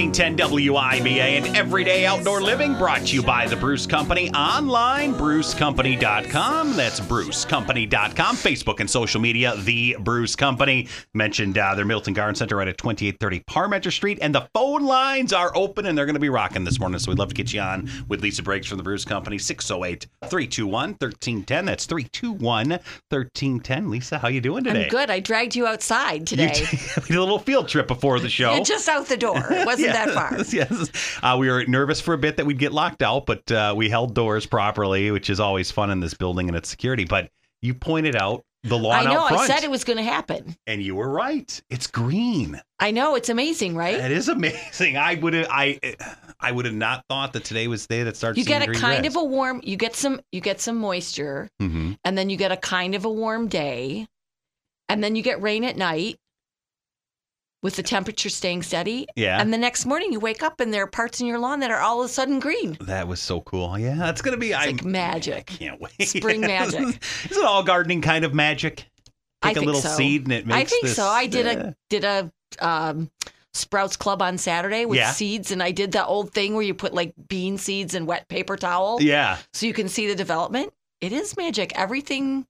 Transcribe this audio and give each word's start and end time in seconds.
1310 0.00 0.50
WIBA 0.50 1.18
and 1.18 1.54
Everyday 1.54 2.06
Outdoor 2.06 2.40
Living 2.40 2.74
brought 2.78 3.06
to 3.08 3.14
you 3.14 3.22
by 3.22 3.46
the 3.46 3.56
Bruce 3.56 3.86
Company 3.86 4.30
online, 4.30 5.12
brucecompany.com. 5.12 6.74
That's 6.74 7.00
brucecompany.com. 7.00 8.36
Facebook 8.36 8.80
and 8.80 8.88
social 8.88 9.20
media, 9.20 9.56
The 9.58 9.98
Bruce 10.00 10.34
Company. 10.34 10.88
Mentioned 11.12 11.58
uh, 11.58 11.74
their 11.74 11.84
Middleton 11.84 12.14
Garden 12.14 12.34
Center 12.34 12.56
right 12.56 12.68
at 12.68 12.78
2830 12.78 13.40
Parmenter 13.40 13.92
Street. 13.92 14.18
And 14.22 14.34
the 14.34 14.48
phone 14.54 14.84
lines 14.84 15.34
are 15.34 15.54
open 15.54 15.84
and 15.84 15.98
they're 15.98 16.06
going 16.06 16.14
to 16.14 16.20
be 16.20 16.30
rocking 16.30 16.64
this 16.64 16.80
morning. 16.80 16.98
So 16.98 17.10
we'd 17.10 17.18
love 17.18 17.28
to 17.28 17.34
get 17.34 17.52
you 17.52 17.60
on 17.60 17.90
with 18.08 18.22
Lisa 18.22 18.42
Briggs 18.42 18.66
from 18.66 18.78
the 18.78 18.84
Bruce 18.84 19.04
Company, 19.04 19.36
608 19.36 20.06
321 20.30 20.90
1310. 20.92 21.66
That's 21.66 21.84
321 21.84 22.70
1310. 22.70 23.90
Lisa, 23.90 24.16
how 24.16 24.28
you 24.28 24.40
doing 24.40 24.64
today? 24.64 24.84
I'm 24.84 24.88
good. 24.88 25.10
I 25.10 25.20
dragged 25.20 25.54
you 25.54 25.66
outside 25.66 26.26
today. 26.26 26.54
we 26.96 27.02
did 27.02 27.16
a 27.16 27.20
little 27.20 27.38
field 27.38 27.68
trip 27.68 27.86
before 27.86 28.18
the 28.18 28.28
show. 28.30 28.54
You're 28.54 28.64
just 28.64 28.88
out 28.88 29.04
the 29.06 29.18
door. 29.18 29.36
It 29.50 29.66
wasn't 29.66 29.89
that 29.92 30.10
far. 30.10 30.36
Yes. 30.52 30.90
Uh, 31.22 31.36
we 31.38 31.48
were 31.50 31.64
nervous 31.66 32.00
for 32.00 32.14
a 32.14 32.18
bit 32.18 32.36
that 32.38 32.46
we'd 32.46 32.58
get 32.58 32.72
locked 32.72 33.02
out, 33.02 33.26
but 33.26 33.50
uh, 33.52 33.74
we 33.76 33.88
held 33.88 34.14
doors 34.14 34.46
properly, 34.46 35.10
which 35.10 35.30
is 35.30 35.40
always 35.40 35.70
fun 35.70 35.90
in 35.90 36.00
this 36.00 36.14
building 36.14 36.48
and 36.48 36.56
its 36.56 36.68
security. 36.68 37.04
But 37.04 37.30
you 37.62 37.74
pointed 37.74 38.16
out 38.16 38.42
the 38.62 38.76
lawn 38.78 39.06
I 39.06 39.10
know. 39.10 39.20
out 39.20 39.28
front, 39.28 39.42
I 39.50 39.54
said 39.54 39.64
it 39.64 39.70
was 39.70 39.84
going 39.84 39.96
to 39.96 40.02
happen. 40.02 40.54
and 40.66 40.82
you 40.82 40.94
were 40.94 41.08
right. 41.08 41.62
It's 41.70 41.86
green. 41.86 42.60
I 42.78 42.90
know. 42.90 43.14
It's 43.14 43.28
amazing, 43.30 43.74
right? 43.74 43.94
It 43.98 44.10
is 44.10 44.28
amazing. 44.28 44.96
I 44.98 45.14
would 45.14 45.32
have, 45.32 45.46
I, 45.50 45.78
I 46.38 46.52
would 46.52 46.66
have 46.66 46.74
not 46.74 47.04
thought 47.08 47.32
that 47.32 47.44
today 47.44 47.68
was 47.68 47.86
the 47.86 47.94
day 47.96 48.02
that 48.02 48.16
starts. 48.18 48.36
You 48.38 48.44
get 48.44 48.62
a 48.62 48.66
green 48.66 48.78
kind 48.78 49.06
of 49.06 49.16
a 49.16 49.24
warm. 49.24 49.60
You 49.64 49.76
get 49.76 49.96
some. 49.96 50.20
You 50.32 50.40
get 50.42 50.60
some 50.60 50.76
moisture, 50.76 51.48
Mhm. 51.60 51.96
and 52.04 52.18
then 52.18 52.28
you 52.28 52.36
get 52.36 52.52
a 52.52 52.56
kind 52.58 52.94
of 52.94 53.04
a 53.06 53.10
warm 53.10 53.48
day, 53.48 54.06
and 54.90 55.02
then 55.02 55.16
you 55.16 55.22
get 55.22 55.40
rain 55.40 55.64
at 55.64 55.76
night, 55.78 56.18
with 57.62 57.76
the 57.76 57.82
temperature 57.82 58.28
staying 58.28 58.62
steady. 58.62 59.06
Yeah. 59.16 59.40
And 59.40 59.52
the 59.52 59.58
next 59.58 59.84
morning, 59.86 60.12
you 60.12 60.20
wake 60.20 60.42
up 60.42 60.60
and 60.60 60.72
there 60.72 60.82
are 60.84 60.86
parts 60.86 61.20
in 61.20 61.26
your 61.26 61.38
lawn 61.38 61.60
that 61.60 61.70
are 61.70 61.80
all 61.80 62.00
of 62.00 62.06
a 62.06 62.12
sudden 62.12 62.38
green. 62.40 62.76
That 62.80 63.06
was 63.08 63.20
so 63.20 63.40
cool. 63.42 63.78
Yeah, 63.78 63.94
that's 63.96 64.22
gonna 64.22 64.36
be. 64.36 64.48
It's 64.50 64.58
I 64.58 64.66
like 64.66 64.84
magic. 64.84 65.34
I 65.36 65.54
can't 65.56 65.80
wait. 65.80 66.08
Spring 66.08 66.40
magic. 66.40 66.80
is 67.30 67.36
it 67.36 67.44
all 67.44 67.62
gardening 67.62 68.00
kind 68.00 68.24
of 68.24 68.34
magic? 68.34 68.86
I 69.42 69.48
Take 69.48 69.56
a 69.56 69.60
think 69.60 69.66
little 69.66 69.80
so. 69.82 69.88
seed 69.96 70.24
and 70.24 70.32
it 70.32 70.46
makes. 70.46 70.56
I 70.56 70.64
think 70.64 70.82
this, 70.84 70.96
so. 70.96 71.06
I 71.06 71.26
did 71.26 71.46
uh, 71.46 71.60
a 71.68 71.76
did 71.88 72.04
a 72.04 72.32
um, 72.58 73.10
Sprouts 73.54 73.96
Club 73.96 74.22
on 74.22 74.38
Saturday 74.38 74.84
with 74.86 74.98
Yeah. 74.98 75.10
seeds, 75.12 75.50
and 75.50 75.62
I 75.62 75.70
did 75.70 75.92
that 75.92 76.06
old 76.06 76.32
thing 76.32 76.54
where 76.54 76.62
you 76.62 76.74
put 76.74 76.94
like 76.94 77.14
bean 77.28 77.58
seeds 77.58 77.94
in 77.94 78.06
wet 78.06 78.28
paper 78.28 78.56
towel, 78.56 78.98
Yeah. 79.02 79.38
so 79.52 79.66
you 79.66 79.72
can 79.72 79.88
see 79.88 80.06
the 80.06 80.14
development. 80.14 80.72
It 81.00 81.12
is 81.12 81.36
magic. 81.36 81.72
Everything 81.78 82.46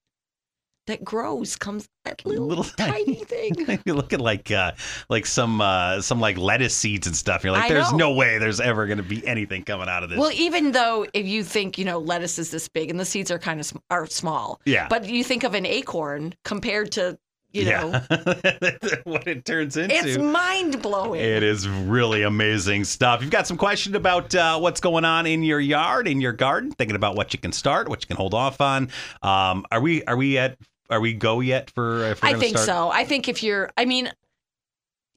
that 0.91 1.03
grows 1.05 1.57
comes 1.57 1.89
that 2.05 2.25
little, 2.25 2.47
Little 2.47 2.65
tiny 2.79 3.15
thing. 3.17 3.55
You're 3.85 3.97
looking 3.97 4.21
like 4.21 4.51
uh, 4.51 4.73
like 5.09 5.27
some 5.27 5.61
uh, 5.61 6.01
some 6.01 6.21
like 6.21 6.37
lettuce 6.39 6.75
seeds 6.75 7.07
and 7.07 7.17
stuff. 7.17 7.43
You're 7.45 7.53
like, 7.53 7.65
I 7.65 7.69
there's 7.69 7.91
know. 7.93 7.99
no 7.99 8.13
way 8.15 8.39
there's 8.39 8.61
ever 8.61 8.87
going 8.87 8.99
to 8.99 9.03
be 9.05 9.27
anything 9.27 9.65
coming 9.65 9.89
out 9.89 10.03
of 10.03 10.11
this. 10.11 10.19
Well, 10.19 10.33
even 10.33 10.73
though 10.73 11.07
if 11.15 11.27
you 11.27 11.45
think 11.45 11.79
you 11.79 11.85
know 11.85 11.99
lettuce 11.99 12.39
is 12.39 12.51
this 12.51 12.69
big 12.69 12.91
and 12.91 13.01
the 13.01 13.05
seeds 13.05 13.31
are 13.31 13.39
kind 13.39 13.61
of 13.61 13.67
sm- 13.67 13.79
are 13.91 14.07
small, 14.07 14.61
Yeah. 14.65 14.87
but 14.89 15.09
you 15.09 15.25
think 15.25 15.45
of 15.45 15.55
an 15.55 15.67
acorn 15.67 16.35
compared 16.45 16.93
to 16.93 17.19
you 17.53 17.65
know, 17.65 18.01
yeah. 18.11 18.77
what 19.03 19.27
it 19.27 19.45
turns 19.45 19.77
into. 19.77 19.93
it's 19.93 20.17
mind 20.19 20.81
blowing. 20.81 21.21
It 21.21 21.43
is 21.43 21.69
really 21.69 22.23
amazing 22.23 22.85
stuff. 22.85 23.23
You've 23.23 23.33
got 23.33 23.49
some 23.49 23.57
questions 23.57 23.97
about 23.97 24.33
uh, 24.37 24.57
what's 24.61 24.81
going 24.81 25.05
on 25.05 25.27
in 25.27 25.43
your 25.43 25.59
yard, 25.59 26.07
in 26.07 26.21
your 26.21 26.31
garden, 26.33 26.71
thinking 26.71 26.95
about 26.95 27.17
what 27.17 27.33
you 27.33 27.41
can 27.41 27.51
start, 27.51 27.89
what 27.89 28.03
you 28.03 28.07
can 28.07 28.17
hold 28.17 28.35
off 28.35 28.61
on. 28.61 28.89
Um, 29.23 29.67
are 29.73 29.81
we 29.81 30.05
are 30.05 30.17
we 30.17 30.39
at 30.39 30.59
are 30.91 31.01
we 31.01 31.15
go 31.15 31.41
yet 31.41 31.71
for? 31.71 32.05
If 32.05 32.23
I 32.25 32.35
think 32.35 32.59
start? 32.59 32.67
so. 32.67 32.91
I 32.91 33.05
think 33.05 33.29
if 33.29 33.43
you're, 33.43 33.71
I 33.77 33.85
mean, 33.85 34.11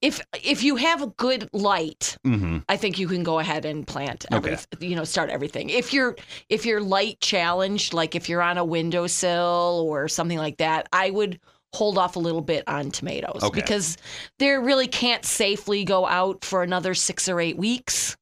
if 0.02 0.22
if 0.44 0.64
you 0.64 0.76
have 0.76 1.02
a 1.02 1.08
good 1.08 1.50
light, 1.54 2.18
hmm 2.24 2.60
I 2.68 2.78
think 2.78 3.00
you 3.00 3.08
can 3.08 3.24
go 3.24 3.40
ahead 3.40 3.66
and 3.66 3.88
plant. 3.88 4.26
Okay. 4.34 4.58
You 4.80 4.96
know, 4.96 5.04
start 5.06 5.30
everything. 5.30 5.70
If 5.70 5.94
you're 5.94 6.16
if 6.50 6.66
you're 6.66 6.82
light 6.82 7.20
challenged, 7.22 7.94
like 7.94 8.14
if 8.16 8.28
you're 8.30 8.42
on 8.42 8.58
a 8.58 8.66
windowsill 8.66 9.86
or 9.88 10.08
something 10.08 10.38
like 10.38 10.58
that, 10.58 10.88
I 10.92 11.10
would 11.10 11.40
hold 11.74 11.98
off 11.98 12.16
a 12.16 12.20
little 12.20 12.42
bit 12.42 12.64
on 12.68 12.92
tomatoes 12.92 13.42
Okay. 13.44 13.60
because 13.60 13.98
they 14.38 14.50
really 14.52 14.88
can't 14.88 15.26
safely 15.26 15.84
go 15.86 16.06
out 16.06 16.46
for 16.46 16.62
another 16.62 16.94
six 16.94 17.28
or 17.28 17.40
eight 17.40 17.58
weeks. 17.58 18.16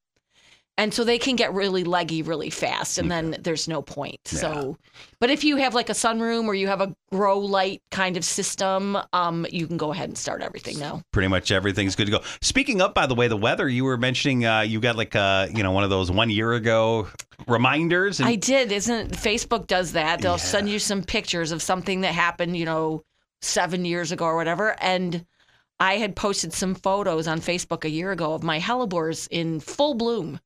And 0.78 0.92
so 0.94 1.04
they 1.04 1.18
can 1.18 1.36
get 1.36 1.52
really 1.52 1.84
leggy 1.84 2.22
really 2.22 2.48
fast, 2.48 2.96
and 2.96 3.10
then 3.10 3.36
there's 3.38 3.68
no 3.68 3.82
point. 3.82 4.18
So, 4.24 4.78
but 5.20 5.28
if 5.28 5.44
you 5.44 5.56
have 5.58 5.74
like 5.74 5.90
a 5.90 5.92
sunroom 5.92 6.46
or 6.46 6.54
you 6.54 6.66
have 6.66 6.80
a 6.80 6.96
grow 7.10 7.38
light 7.40 7.82
kind 7.90 8.16
of 8.16 8.24
system, 8.24 8.96
um, 9.12 9.46
you 9.50 9.66
can 9.66 9.76
go 9.76 9.92
ahead 9.92 10.08
and 10.08 10.16
start 10.16 10.40
everything 10.40 10.78
now. 10.78 11.02
Pretty 11.12 11.28
much 11.28 11.52
everything's 11.52 11.94
good 11.94 12.06
to 12.06 12.10
go. 12.12 12.20
Speaking 12.40 12.80
of, 12.80 12.94
by 12.94 13.06
the 13.06 13.14
way, 13.14 13.28
the 13.28 13.36
weather, 13.36 13.68
you 13.68 13.84
were 13.84 13.98
mentioning 13.98 14.46
uh, 14.46 14.60
you 14.60 14.80
got 14.80 14.96
like 14.96 15.14
uh, 15.14 15.46
you 15.54 15.62
know 15.62 15.72
one 15.72 15.84
of 15.84 15.90
those 15.90 16.10
one 16.10 16.30
year 16.30 16.54
ago 16.54 17.06
reminders. 17.46 18.20
And 18.20 18.28
I 18.28 18.36
did. 18.36 18.72
Isn't 18.72 19.12
Facebook 19.12 19.66
does 19.66 19.92
that? 19.92 20.20
They'll 20.22 20.32
Yeah. 20.32 20.36
send 20.38 20.70
you 20.70 20.78
some 20.78 21.02
pictures 21.02 21.52
of 21.52 21.60
something 21.62 22.00
that 22.00 22.14
happened, 22.14 22.56
you 22.56 22.64
know, 22.64 23.02
seven 23.42 23.84
years 23.84 24.10
ago 24.10 24.24
or 24.24 24.36
whatever. 24.36 24.74
And 24.80 25.26
I 25.78 25.96
had 25.98 26.16
posted 26.16 26.52
some 26.52 26.74
photos 26.74 27.26
on 27.26 27.40
Facebook 27.40 27.84
a 27.84 27.90
year 27.90 28.12
ago 28.12 28.32
of 28.32 28.42
my 28.42 28.58
hellebores 28.58 29.28
in 29.30 29.60
full 29.60 29.94
bloom. 29.94 30.40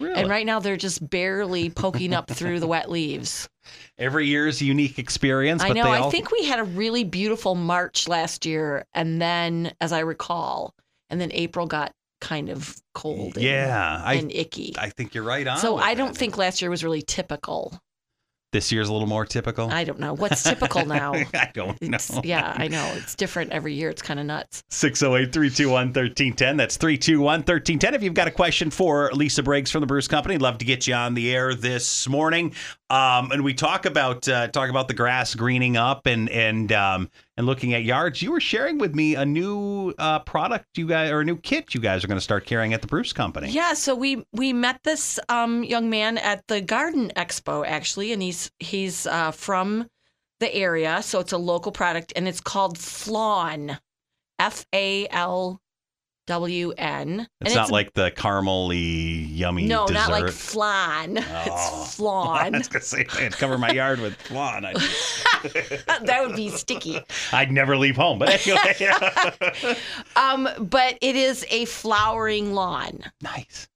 Really? 0.00 0.14
And 0.14 0.30
right 0.30 0.46
now 0.46 0.60
they're 0.60 0.76
just 0.76 1.08
barely 1.08 1.68
poking 1.70 2.14
up 2.14 2.30
through 2.30 2.58
the 2.58 2.66
wet 2.66 2.90
leaves. 2.90 3.48
every 3.98 4.26
year's 4.26 4.60
a 4.60 4.64
unique 4.64 4.98
experience. 4.98 5.62
I 5.62 5.68
but 5.68 5.74
know. 5.74 5.84
They 5.84 5.90
I 5.90 6.10
think 6.10 6.32
we 6.32 6.44
had 6.44 6.58
a 6.58 6.64
really 6.64 7.04
beautiful 7.04 7.54
March 7.54 8.08
last 8.08 8.46
year. 8.46 8.86
And 8.94 9.20
then, 9.20 9.72
as 9.80 9.92
I 9.92 10.00
recall, 10.00 10.74
and 11.10 11.20
then 11.20 11.30
April 11.32 11.66
got 11.66 11.92
kind 12.20 12.48
of 12.48 12.76
cold 12.94 13.36
and, 13.36 13.44
Yeah, 13.44 14.02
I 14.04 14.14
and 14.14 14.32
icky. 14.32 14.74
I 14.78 14.90
think 14.90 15.14
you're 15.14 15.24
right 15.24 15.46
on. 15.46 15.58
so 15.58 15.76
I 15.76 15.94
don't 15.94 16.08
that. 16.12 16.18
think 16.18 16.36
last 16.38 16.60
year 16.62 16.70
was 16.70 16.82
really 16.82 17.02
typical. 17.02 17.80
This 18.52 18.72
year's 18.72 18.88
a 18.88 18.92
little 18.92 19.08
more 19.08 19.24
typical. 19.24 19.70
I 19.70 19.84
don't 19.84 20.00
know. 20.00 20.14
What's 20.14 20.42
typical 20.42 20.84
now? 20.86 21.14
I 21.14 21.50
don't 21.54 21.80
know. 21.82 21.96
It's, 21.96 22.10
yeah, 22.24 22.54
I 22.56 22.68
know. 22.68 22.84
It's 22.96 23.14
different 23.14 23.52
every 23.52 23.74
year. 23.74 23.90
It's 23.90 24.02
kind 24.02 24.18
of 24.18 24.26
nuts. 24.26 24.64
608 24.70 25.32
321 25.32 25.86
1310. 25.88 26.56
That's 26.56 26.76
321 26.76 27.24
1310. 27.24 27.94
If 27.94 28.02
you've 28.02 28.14
got 28.14 28.28
a 28.28 28.32
question 28.32 28.70
for 28.70 29.10
Lisa 29.12 29.42
Briggs 29.42 29.70
from 29.70 29.80
the 29.80 29.86
Bruce 29.86 30.08
Company, 30.08 30.38
love 30.38 30.58
to 30.58 30.64
get 30.64 30.86
you 30.86 30.94
on 30.94 31.14
the 31.14 31.34
air 31.34 31.54
this 31.54 32.08
morning. 32.08 32.54
Um, 32.90 33.30
and 33.30 33.44
we 33.44 33.54
talk 33.54 33.86
about 33.86 34.28
uh, 34.28 34.48
talk 34.48 34.68
about 34.68 34.88
the 34.88 34.94
grass 34.94 35.36
greening 35.36 35.76
up 35.76 36.06
and 36.06 36.28
and 36.28 36.72
um, 36.72 37.08
and 37.36 37.46
looking 37.46 37.72
at 37.72 37.84
yards. 37.84 38.20
You 38.20 38.32
were 38.32 38.40
sharing 38.40 38.78
with 38.78 38.96
me 38.96 39.14
a 39.14 39.24
new 39.24 39.94
uh, 39.96 40.18
product 40.18 40.66
you 40.76 40.88
guys 40.88 41.12
or 41.12 41.20
a 41.20 41.24
new 41.24 41.36
kit 41.36 41.72
you 41.72 41.80
guys 41.80 42.02
are 42.02 42.08
going 42.08 42.18
to 42.18 42.22
start 42.22 42.46
carrying 42.46 42.74
at 42.74 42.82
the 42.82 42.88
Bruce 42.88 43.12
Company. 43.12 43.48
Yeah, 43.48 43.74
so 43.74 43.94
we 43.94 44.24
we 44.32 44.52
met 44.52 44.80
this 44.82 45.20
um, 45.28 45.62
young 45.62 45.88
man 45.88 46.18
at 46.18 46.44
the 46.48 46.60
Garden 46.60 47.12
Expo 47.14 47.64
actually, 47.64 48.12
and 48.12 48.20
he's 48.20 48.50
he's 48.58 49.06
uh, 49.06 49.30
from 49.30 49.86
the 50.40 50.52
area, 50.52 51.00
so 51.02 51.20
it's 51.20 51.32
a 51.32 51.38
local 51.38 51.70
product, 51.70 52.12
and 52.16 52.26
it's 52.26 52.40
called 52.40 52.76
Flawn, 52.76 53.78
F 54.40 54.66
A 54.74 55.06
L 55.10 55.60
W 56.30 56.72
N. 56.78 57.26
It's 57.40 57.56
not 57.56 57.72
like 57.72 57.92
the 57.94 58.12
caramely 58.12 59.26
yummy 59.28 59.66
no, 59.66 59.84
dessert. 59.88 59.94
not 59.98 60.10
like 60.10 60.28
flan. 60.32 61.18
Oh. 61.18 61.42
It's 61.82 61.94
flan. 61.96 62.54
I 62.54 62.58
was 62.58 62.68
gonna 62.68 62.84
say 62.84 63.04
I'd 63.18 63.32
cover 63.32 63.58
my 63.58 63.70
yard 63.72 63.98
with 64.00 64.14
flan. 64.14 64.62
That 66.04 66.24
would 66.24 66.36
be 66.36 66.48
sticky. 66.50 67.00
I'd 67.32 67.50
never 67.50 67.76
leave 67.76 67.96
home. 67.96 68.18
But 68.20 68.46
anyway, 68.46 69.74
Um, 70.14 70.48
but 70.60 70.98
it 71.00 71.16
is 71.16 71.44
a 71.50 71.64
flowering 71.64 72.52
lawn. 72.54 73.00
nice. 73.20 73.66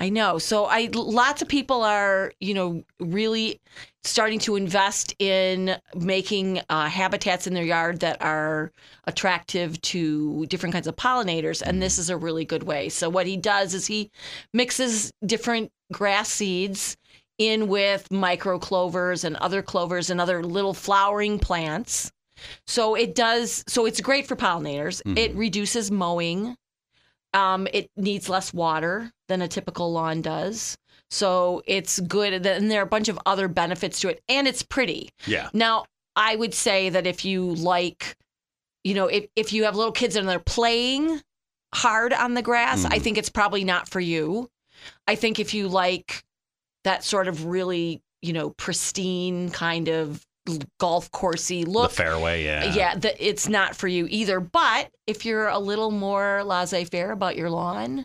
I 0.00 0.08
know. 0.08 0.38
So 0.38 0.64
I 0.64 0.88
lots 0.92 1.40
of 1.42 1.46
people 1.48 1.82
are, 1.82 2.32
you 2.40 2.54
know, 2.54 2.82
really 2.98 3.60
starting 4.04 4.38
to 4.38 4.54
invest 4.54 5.14
in 5.18 5.76
making 5.94 6.60
uh, 6.68 6.86
habitats 6.86 7.46
in 7.46 7.54
their 7.54 7.64
yard 7.64 8.00
that 8.00 8.20
are 8.20 8.70
attractive 9.04 9.80
to 9.80 10.46
different 10.46 10.74
kinds 10.74 10.86
of 10.86 10.94
pollinators, 10.94 11.62
and 11.62 11.82
this 11.82 11.98
is 11.98 12.10
a 12.10 12.16
really 12.16 12.44
good 12.44 12.62
way. 12.62 12.88
So 12.88 13.08
what 13.08 13.26
he 13.26 13.36
does 13.36 13.74
is 13.74 13.86
he 13.86 14.10
mixes 14.52 15.10
different 15.24 15.72
grass 15.92 16.28
seeds 16.28 16.96
in 17.38 17.66
with 17.66 18.10
micro 18.12 18.58
clovers 18.58 19.24
and 19.24 19.36
other 19.36 19.62
clovers 19.62 20.10
and 20.10 20.20
other 20.20 20.42
little 20.42 20.74
flowering 20.74 21.38
plants. 21.38 22.12
So 22.66 22.94
it 22.94 23.14
does. 23.14 23.64
So 23.66 23.86
it's 23.86 24.00
great 24.00 24.26
for 24.26 24.36
pollinators. 24.36 25.02
It 25.16 25.34
reduces 25.34 25.90
mowing. 25.90 26.56
Um, 27.32 27.66
it 27.72 27.90
needs 27.96 28.28
less 28.28 28.52
water 28.54 29.10
than 29.28 29.42
a 29.42 29.48
typical 29.48 29.92
lawn 29.92 30.22
does. 30.22 30.76
So 31.14 31.62
it's 31.64 32.00
good. 32.00 32.44
And 32.44 32.68
there 32.68 32.80
are 32.80 32.84
a 32.84 32.86
bunch 32.86 33.08
of 33.08 33.20
other 33.24 33.46
benefits 33.46 34.00
to 34.00 34.08
it, 34.08 34.20
and 34.28 34.48
it's 34.48 34.64
pretty. 34.64 35.10
Yeah. 35.26 35.48
Now, 35.52 35.84
I 36.16 36.34
would 36.34 36.52
say 36.52 36.88
that 36.88 37.06
if 37.06 37.24
you 37.24 37.54
like, 37.54 38.16
you 38.82 38.94
know, 38.94 39.06
if, 39.06 39.26
if 39.36 39.52
you 39.52 39.62
have 39.64 39.76
little 39.76 39.92
kids 39.92 40.16
and 40.16 40.28
they're 40.28 40.40
playing 40.40 41.20
hard 41.72 42.12
on 42.12 42.34
the 42.34 42.42
grass, 42.42 42.84
I 42.84 42.88
mm-hmm. 42.88 43.02
think 43.02 43.18
it's 43.18 43.28
probably 43.28 43.62
not 43.62 43.88
for 43.88 44.00
you. 44.00 44.50
I 45.06 45.14
think 45.14 45.38
if 45.38 45.54
you 45.54 45.68
like 45.68 46.24
that 46.82 47.04
sort 47.04 47.28
of 47.28 47.46
really, 47.46 48.02
you 48.20 48.32
know, 48.32 48.50
pristine 48.50 49.50
kind 49.50 49.86
of 49.88 50.26
golf 50.78 51.10
coursey 51.12 51.64
look, 51.64 51.90
the 51.90 51.96
fairway, 51.96 52.44
yeah. 52.44 52.64
Uh, 52.64 52.74
yeah, 52.74 52.96
that 52.96 53.14
it's 53.18 53.48
not 53.48 53.76
for 53.76 53.86
you 53.86 54.08
either. 54.10 54.40
But 54.40 54.90
if 55.06 55.24
you're 55.24 55.46
a 55.46 55.60
little 55.60 55.92
more 55.92 56.42
laissez-faire 56.44 57.12
about 57.12 57.36
your 57.36 57.50
lawn, 57.50 58.04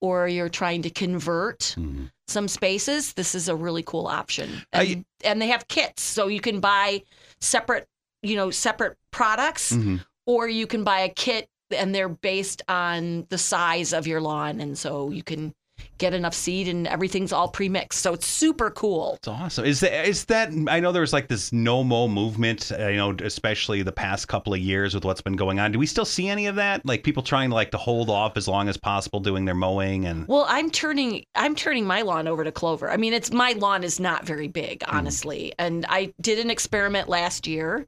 or 0.00 0.28
you're 0.28 0.48
trying 0.48 0.82
to 0.82 0.90
convert 0.90 1.60
mm-hmm. 1.78 2.04
some 2.26 2.48
spaces, 2.48 3.12
this 3.14 3.34
is 3.34 3.48
a 3.48 3.56
really 3.56 3.82
cool 3.82 4.06
option. 4.06 4.62
I- 4.72 4.82
And, 4.82 5.04
and 5.24 5.42
they 5.42 5.48
have 5.48 5.68
kits, 5.68 6.02
so 6.02 6.28
you 6.28 6.40
can 6.40 6.60
buy 6.60 7.02
separate, 7.40 7.86
you 8.22 8.36
know, 8.36 8.50
separate 8.50 8.96
products, 9.10 9.72
mm-hmm. 9.72 9.96
or 10.26 10.48
you 10.48 10.66
can 10.66 10.84
buy 10.84 11.00
a 11.00 11.08
kit 11.08 11.48
and 11.70 11.94
they're 11.94 12.08
based 12.08 12.62
on 12.68 13.26
the 13.28 13.38
size 13.38 13.92
of 13.92 14.06
your 14.06 14.20
lawn, 14.20 14.60
and 14.60 14.78
so 14.78 15.10
you 15.10 15.22
can 15.22 15.54
get 15.98 16.14
enough 16.14 16.34
seed 16.34 16.68
and 16.68 16.86
everything's 16.86 17.32
all 17.32 17.48
pre-mixed. 17.48 18.00
So 18.00 18.12
it's 18.14 18.26
super 18.26 18.70
cool. 18.70 19.14
It's 19.16 19.28
awesome. 19.28 19.64
Is 19.64 19.80
that 19.80 20.06
is 20.08 20.24
that? 20.26 20.50
I 20.68 20.80
know 20.80 20.92
there 20.92 21.00
was 21.02 21.12
like 21.12 21.28
this 21.28 21.52
no 21.52 21.82
mow 21.84 22.08
movement. 22.08 22.70
uh, 22.72 22.88
You 22.88 22.96
know, 22.96 23.16
especially 23.22 23.82
the 23.82 23.92
past 23.92 24.28
couple 24.28 24.54
of 24.54 24.60
years 24.60 24.94
with 24.94 25.04
what's 25.04 25.20
been 25.20 25.36
going 25.36 25.58
on. 25.58 25.72
Do 25.72 25.78
we 25.78 25.86
still 25.86 26.04
see 26.04 26.28
any 26.28 26.46
of 26.46 26.56
that? 26.56 26.84
Like 26.86 27.02
people 27.02 27.22
trying 27.22 27.48
to 27.50 27.54
like 27.54 27.70
to 27.72 27.78
hold 27.78 28.10
off 28.10 28.36
as 28.36 28.46
long 28.48 28.68
as 28.68 28.76
possible 28.76 29.20
doing 29.20 29.44
their 29.44 29.54
mowing 29.54 30.06
and. 30.06 30.26
Well, 30.28 30.46
I'm 30.48 30.70
turning 30.70 31.24
I'm 31.34 31.54
turning 31.54 31.84
my 31.86 32.02
lawn 32.02 32.28
over 32.28 32.44
to 32.44 32.52
clover. 32.52 32.90
I 32.90 32.96
mean, 32.96 33.12
it's 33.12 33.32
my 33.32 33.52
lawn 33.52 33.84
is 33.84 33.98
not 34.00 34.24
very 34.24 34.48
big, 34.48 34.80
Mm-hmm. 34.80 34.96
honestly. 34.96 35.52
And 35.58 35.84
I 35.88 36.12
did 36.20 36.38
an 36.38 36.50
experiment 36.50 37.08
last 37.08 37.46
year 37.46 37.86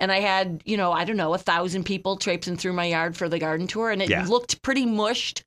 and 0.00 0.10
I 0.10 0.18
had, 0.20 0.62
you 0.64 0.76
know, 0.76 0.90
I 0.92 1.04
don't 1.04 1.16
know, 1.16 1.34
a 1.34 1.38
thousand 1.38 1.84
people 1.84 2.16
traipsing 2.16 2.56
through 2.56 2.72
my 2.72 2.86
yard 2.86 3.16
for 3.16 3.28
the 3.28 3.38
garden 3.38 3.66
tour 3.66 3.90
and 3.90 4.02
it 4.02 4.08
Yeah. 4.10 4.24
looked 4.26 4.62
pretty 4.62 4.86
mushed 4.86 5.44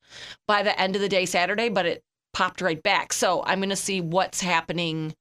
by 0.48 0.64
the 0.64 0.80
end 0.80 0.96
of 0.96 1.02
the 1.02 1.10
day 1.10 1.26
Saturday, 1.26 1.70
but 1.70 1.86
it 1.86 2.04
popped 2.34 2.62
right 2.62 2.82
back. 2.82 3.12
So 3.14 3.44
I'm 3.46 3.60
gonna 3.60 3.76
see 3.76 4.00
what's 4.00 4.40
happening 4.42 5.16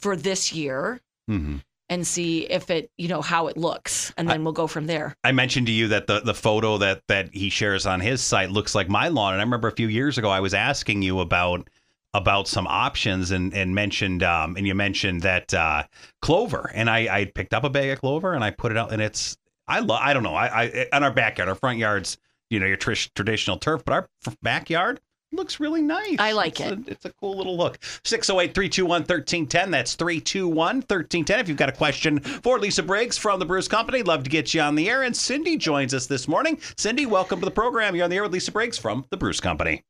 for 0.00 0.16
this 0.16 0.52
year 0.52 1.00
Mhm. 1.30 1.62
and 1.88 2.06
see 2.06 2.40
if 2.40 2.70
it, 2.70 2.90
you 2.98 3.08
know, 3.08 3.22
how 3.22 3.46
it 3.46 3.56
looks. 3.56 4.12
And 4.16 4.28
then 4.28 4.42
we'll 4.44 4.52
go 4.52 4.66
from 4.66 4.86
there. 4.86 5.14
I 5.24 5.32
mentioned 5.32 5.66
to 5.66 5.72
you 5.72 5.88
that 5.88 6.06
the, 6.06 6.20
the 6.20 6.34
photo 6.34 6.78
that, 6.78 7.02
that 7.08 7.32
he 7.34 7.48
shares 7.50 7.86
on 7.86 8.00
his 8.00 8.20
site 8.22 8.50
looks 8.50 8.74
like 8.74 8.88
my 8.88 9.08
lawn. 9.08 9.34
And 9.34 9.40
I 9.40 9.44
remember 9.44 9.68
a 9.68 9.72
few 9.72 9.88
years 9.88 10.18
ago 10.18 10.30
I 10.30 10.40
was 10.40 10.54
asking 10.54 11.02
you 11.02 11.20
about 11.20 11.68
about 12.14 12.46
some 12.48 12.66
options 12.66 13.32
and, 13.32 13.52
and 13.52 13.74
mentioned 13.74 14.22
um, 14.22 14.56
and 14.56 14.66
you 14.66 14.74
mentioned 14.74 15.22
that 15.22 15.52
uh, 15.52 15.82
clover. 16.22 16.70
And 16.72 16.88
I, 16.88 17.20
I 17.20 17.24
picked 17.26 17.52
up 17.52 17.64
a 17.64 17.70
bag 17.70 17.90
of 17.90 18.00
clover 18.00 18.32
and 18.32 18.42
I 18.42 18.50
put 18.52 18.72
it 18.72 18.78
out 18.78 18.92
and 18.92 19.02
it's 19.02 19.36
I 19.66 19.80
love 19.80 20.00
I 20.02 20.14
don't 20.14 20.22
know, 20.22 20.34
I, 20.34 20.62
I 20.62 20.86
on 20.92 21.02
our 21.02 21.12
backyard, 21.12 21.48
our 21.48 21.54
front 21.56 21.78
yards, 21.78 22.16
you 22.50 22.60
know, 22.60 22.66
your 22.66 22.76
tr- 22.76 22.92
traditional 23.14 23.58
turf, 23.58 23.82
but 23.84 23.92
our 23.92 24.08
f- 24.26 24.36
backyard 24.42 25.00
looks 25.32 25.58
really 25.58 25.82
nice. 25.82 26.16
I 26.20 26.30
like 26.30 26.60
It's 26.60 26.70
it. 26.70 26.78
A, 26.86 26.90
it's 26.92 27.04
a 27.06 27.12
cool 27.14 27.36
little 27.36 27.56
look. 27.56 27.78
608 28.04 28.54
321 28.54 29.00
1310. 29.00 29.70
That's 29.72 29.94
321 29.96 30.76
1310. 30.76 31.40
If 31.40 31.48
you've 31.48 31.56
got 31.58 31.68
a 31.68 31.72
question 31.72 32.20
for 32.20 32.60
Lisa 32.60 32.84
Briggs 32.84 33.18
from 33.18 33.40
the 33.40 33.44
Bruce 33.44 33.66
Company, 33.66 34.04
love 34.04 34.22
to 34.22 34.30
get 34.30 34.54
you 34.54 34.60
on 34.60 34.76
the 34.76 34.88
air. 34.88 35.02
And 35.02 35.16
Cindy 35.16 35.56
joins 35.56 35.92
us 35.92 36.06
this 36.06 36.28
morning. 36.28 36.60
Cindy, 36.76 37.06
welcome 37.06 37.40
to 37.40 37.44
the 37.44 37.50
program. 37.50 37.96
You're 37.96 38.04
on 38.04 38.10
the 38.10 38.16
air 38.16 38.22
with 38.22 38.32
Lisa 38.32 38.52
Briggs 38.52 38.78
from 38.78 39.04
the 39.10 39.16
Bruce 39.16 39.40
Company. 39.40 39.82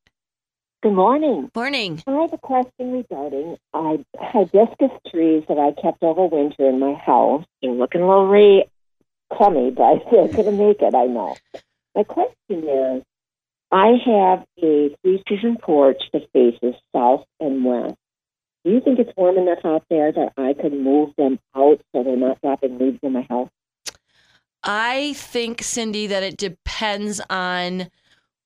Good 0.85 0.93
morning. 0.93 1.49
Morning. 1.55 2.03
I 2.05 2.11
have 2.11 2.31
a 2.31 2.37
question 2.37 2.91
regarding 2.91 3.57
uh, 3.73 3.97
hibiscus 4.19 4.91
trees 5.09 5.43
that 5.47 5.57
I 5.57 5.71
kept 5.81 6.03
over 6.03 6.27
winter 6.27 6.69
in 6.69 6.79
my 6.79 6.93
house. 6.93 7.43
They're 7.59 7.71
looking 7.71 8.01
a 8.01 8.07
little 8.07 8.27
re 8.27 8.65
crummy, 9.31 9.71
but 9.71 10.03
they're 10.11 10.27
going 10.27 10.45
to 10.45 10.51
make 10.51 10.83
it, 10.83 10.93
I 10.93 11.07
know. 11.07 11.35
My 11.95 12.03
question 12.03 12.69
is 12.69 13.03
I 13.71 13.93
have 14.05 14.45
a 14.63 14.95
three 15.01 15.23
season 15.27 15.57
porch 15.59 16.03
that 16.13 16.29
faces 16.33 16.75
south 16.95 17.25
and 17.39 17.65
west. 17.65 17.95
Do 18.63 18.69
you 18.69 18.79
think 18.79 18.99
it's 18.99 19.17
warm 19.17 19.39
enough 19.39 19.65
out 19.65 19.85
there 19.89 20.11
that 20.11 20.33
I 20.37 20.53
could 20.53 20.73
move 20.73 21.15
them 21.17 21.39
out 21.55 21.81
so 21.95 22.03
they're 22.03 22.15
not 22.15 22.39
dropping 22.41 22.77
leaves 22.77 22.99
in 23.01 23.13
my 23.13 23.25
house? 23.27 23.49
I 24.63 25.13
think, 25.13 25.63
Cindy, 25.63 26.05
that 26.05 26.21
it 26.21 26.37
depends 26.37 27.21
on 27.27 27.89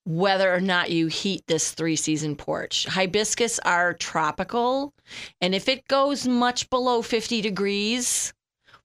whether 0.09 0.51
or 0.51 0.59
not 0.59 0.89
you 0.89 1.06
heat 1.06 1.44
this 1.45 1.71
three 1.71 1.95
season 1.95 2.35
porch. 2.35 2.88
Hibiscus 2.88 3.59
are 3.59 3.94
tropical, 3.94 4.91
and 5.39 5.53
if 5.53 5.69
it 5.69 5.88
goes 5.88 6.27
much 6.27 6.67
below 6.71 7.03
50 7.03 7.41
degrees 7.41 8.33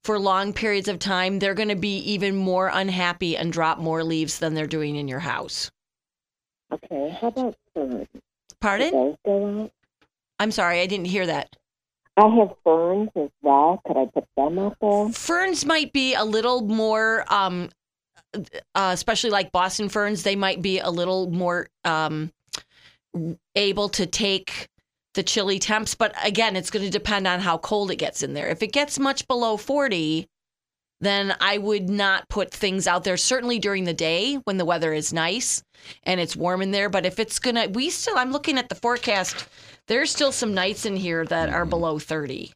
for 0.03 0.19
long 0.19 0.53
periods 0.53 0.87
of 0.87 0.99
time, 0.99 1.39
they're 1.39 1.55
going 1.55 1.71
to 1.71 1.77
be 1.77 1.97
even 2.01 2.37
more 2.37 2.71
unhappy 2.71 3.39
and 3.39 3.51
drop 3.51 3.79
more 3.79 4.05
leaves 4.05 4.39
than 4.39 4.53
they're 4.53 4.67
doing 4.67 4.97
in 4.97 5.09
your 5.09 5.21
house. 5.21 5.71
Okay, 6.71 7.17
how 7.19 7.29
about 7.29 7.57
ferns? 7.73 8.07
Do 8.13 8.21
Pardon? 8.61 8.91
those 8.91 9.17
go 9.25 9.63
out? 9.63 9.73
I'm 10.39 10.51
sorry, 10.51 10.81
I 10.81 10.87
didn't 10.87 11.07
hear 11.07 11.25
that. 11.25 11.57
I 12.19 12.29
have 12.29 12.55
ferns 12.63 13.09
as 13.17 13.31
well. 13.41 13.81
Could 13.87 13.97
I 13.97 14.05
put 14.13 14.27
them 14.37 14.59
out 14.59 14.77
there? 14.79 15.09
Ferns 15.09 15.65
might 15.65 15.95
be 15.95 16.13
a 16.13 16.25
little 16.25 16.61
more, 16.61 17.25
um, 17.33 17.71
uh, 18.75 18.91
especially 18.93 19.31
like 19.31 19.53
Boston 19.53 19.89
ferns, 19.89 20.23
they 20.23 20.37
might 20.37 20.63
be 20.63 20.79
a 20.79 20.91
little 20.91 21.31
more 21.31 21.69
um, 21.85 22.33
able 23.55 23.89
to 23.91 24.07
take 24.07 24.69
the 25.15 25.23
chilly 25.23 25.59
temps. 25.59 25.95
But 25.95 26.15
again, 26.25 26.57
it's 26.57 26.71
going 26.71 26.85
to 26.85 26.91
depend 26.91 27.27
on 27.27 27.41
how 27.41 27.59
cold 27.59 27.91
it 27.91 27.97
gets 27.97 28.23
in 28.23 28.35
there. 28.35 28.49
If 28.49 28.63
it 28.63 28.73
gets 28.73 28.99
much 28.99 29.27
below 29.29 29.57
40, 29.57 30.27
then 31.01 31.35
I 31.41 31.59
would 31.59 31.89
not 31.89 32.29
put 32.29 32.51
things 32.51 32.87
out 32.87 33.05
there, 33.05 33.17
certainly 33.17 33.59
during 33.59 33.85
the 33.85 33.95
day 33.95 34.37
when 34.45 34.57
the 34.57 34.65
weather 34.65 34.93
is 34.93 35.13
nice 35.13 35.63
and 36.03 36.21
it's 36.21 36.37
warm 36.37 36.63
in 36.63 36.71
there. 36.71 36.89
But 36.89 37.07
if 37.07 37.19
it's 37.19 37.39
going 37.39 37.57
to, 37.57 37.67
we 37.69 37.91
still, 37.91 38.17
I'm 38.17 38.33
looking 38.33 38.59
at 38.59 38.69
the 38.69 38.75
forecast, 38.75 39.47
there's 39.87 40.11
still 40.11 40.33
some 40.33 40.55
nights 40.55 40.87
in 40.87 40.97
here 40.97 41.25
that 41.27 41.51
are 41.51 41.67
below 41.67 41.99
30. 41.99 42.53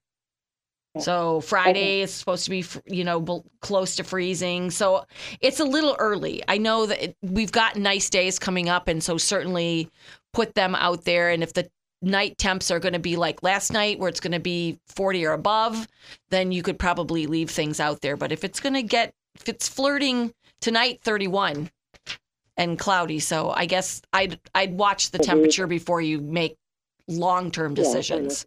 So 1.00 1.40
Friday 1.40 2.00
is 2.02 2.12
supposed 2.12 2.44
to 2.44 2.50
be, 2.50 2.64
you 2.86 3.05
know, 3.05 3.44
close 3.60 3.96
to 3.96 4.05
freezing. 4.05 4.70
So 4.70 5.05
it's 5.40 5.60
a 5.60 5.64
little 5.64 5.96
early. 5.98 6.43
I 6.48 6.58
know 6.58 6.86
that 6.86 7.02
it, 7.02 7.17
we've 7.22 7.52
got 7.52 7.76
nice 7.76 8.10
days 8.10 8.38
coming 8.38 8.69
up, 8.69 8.88
and 8.88 9.02
so 9.02 9.17
certainly 9.19 9.90
put 10.32 10.55
them 10.55 10.74
out 10.74 11.05
there. 11.05 11.31
And 11.31 11.43
if 11.43 11.52
the 11.52 11.69
night 12.02 12.38
temps 12.38 12.70
are 12.70 12.78
going 12.78 12.93
to 12.93 12.98
be 12.98 13.17
like 13.17 13.43
last 13.43 13.72
night, 13.72 13.98
where 13.98 14.08
it's 14.08 14.20
going 14.20 14.32
to 14.32 14.40
be 14.40 14.78
40 14.88 15.26
or 15.26 15.32
above, 15.32 15.88
then 16.31 16.52
you 16.52 16.62
could 16.62 16.78
probably 16.78 17.26
leave 17.26 17.50
things 17.50 17.81
out 17.81 18.00
there. 18.00 18.17
But 18.17 18.32
if 18.32 18.44
it's 18.44 18.60
going 18.60 18.74
to 18.74 18.82
get, 18.82 19.12
if 19.34 19.48
it's 19.48 19.69
flirting 19.69 20.32
tonight, 20.60 21.00
31 21.02 21.70
and 22.56 22.78
cloudy, 22.78 23.20
so 23.20 23.50
I 23.50 23.67
guess 23.67 24.02
I'd 24.12 24.40
I'd 24.55 24.74
watch 24.74 25.10
the 25.10 25.19
temperature 25.19 25.67
before 25.67 26.00
you 26.00 26.20
make 26.20 26.56
long 27.06 27.50
term 27.50 27.72
Yeah, 27.76 27.84
decisions. 27.84 28.46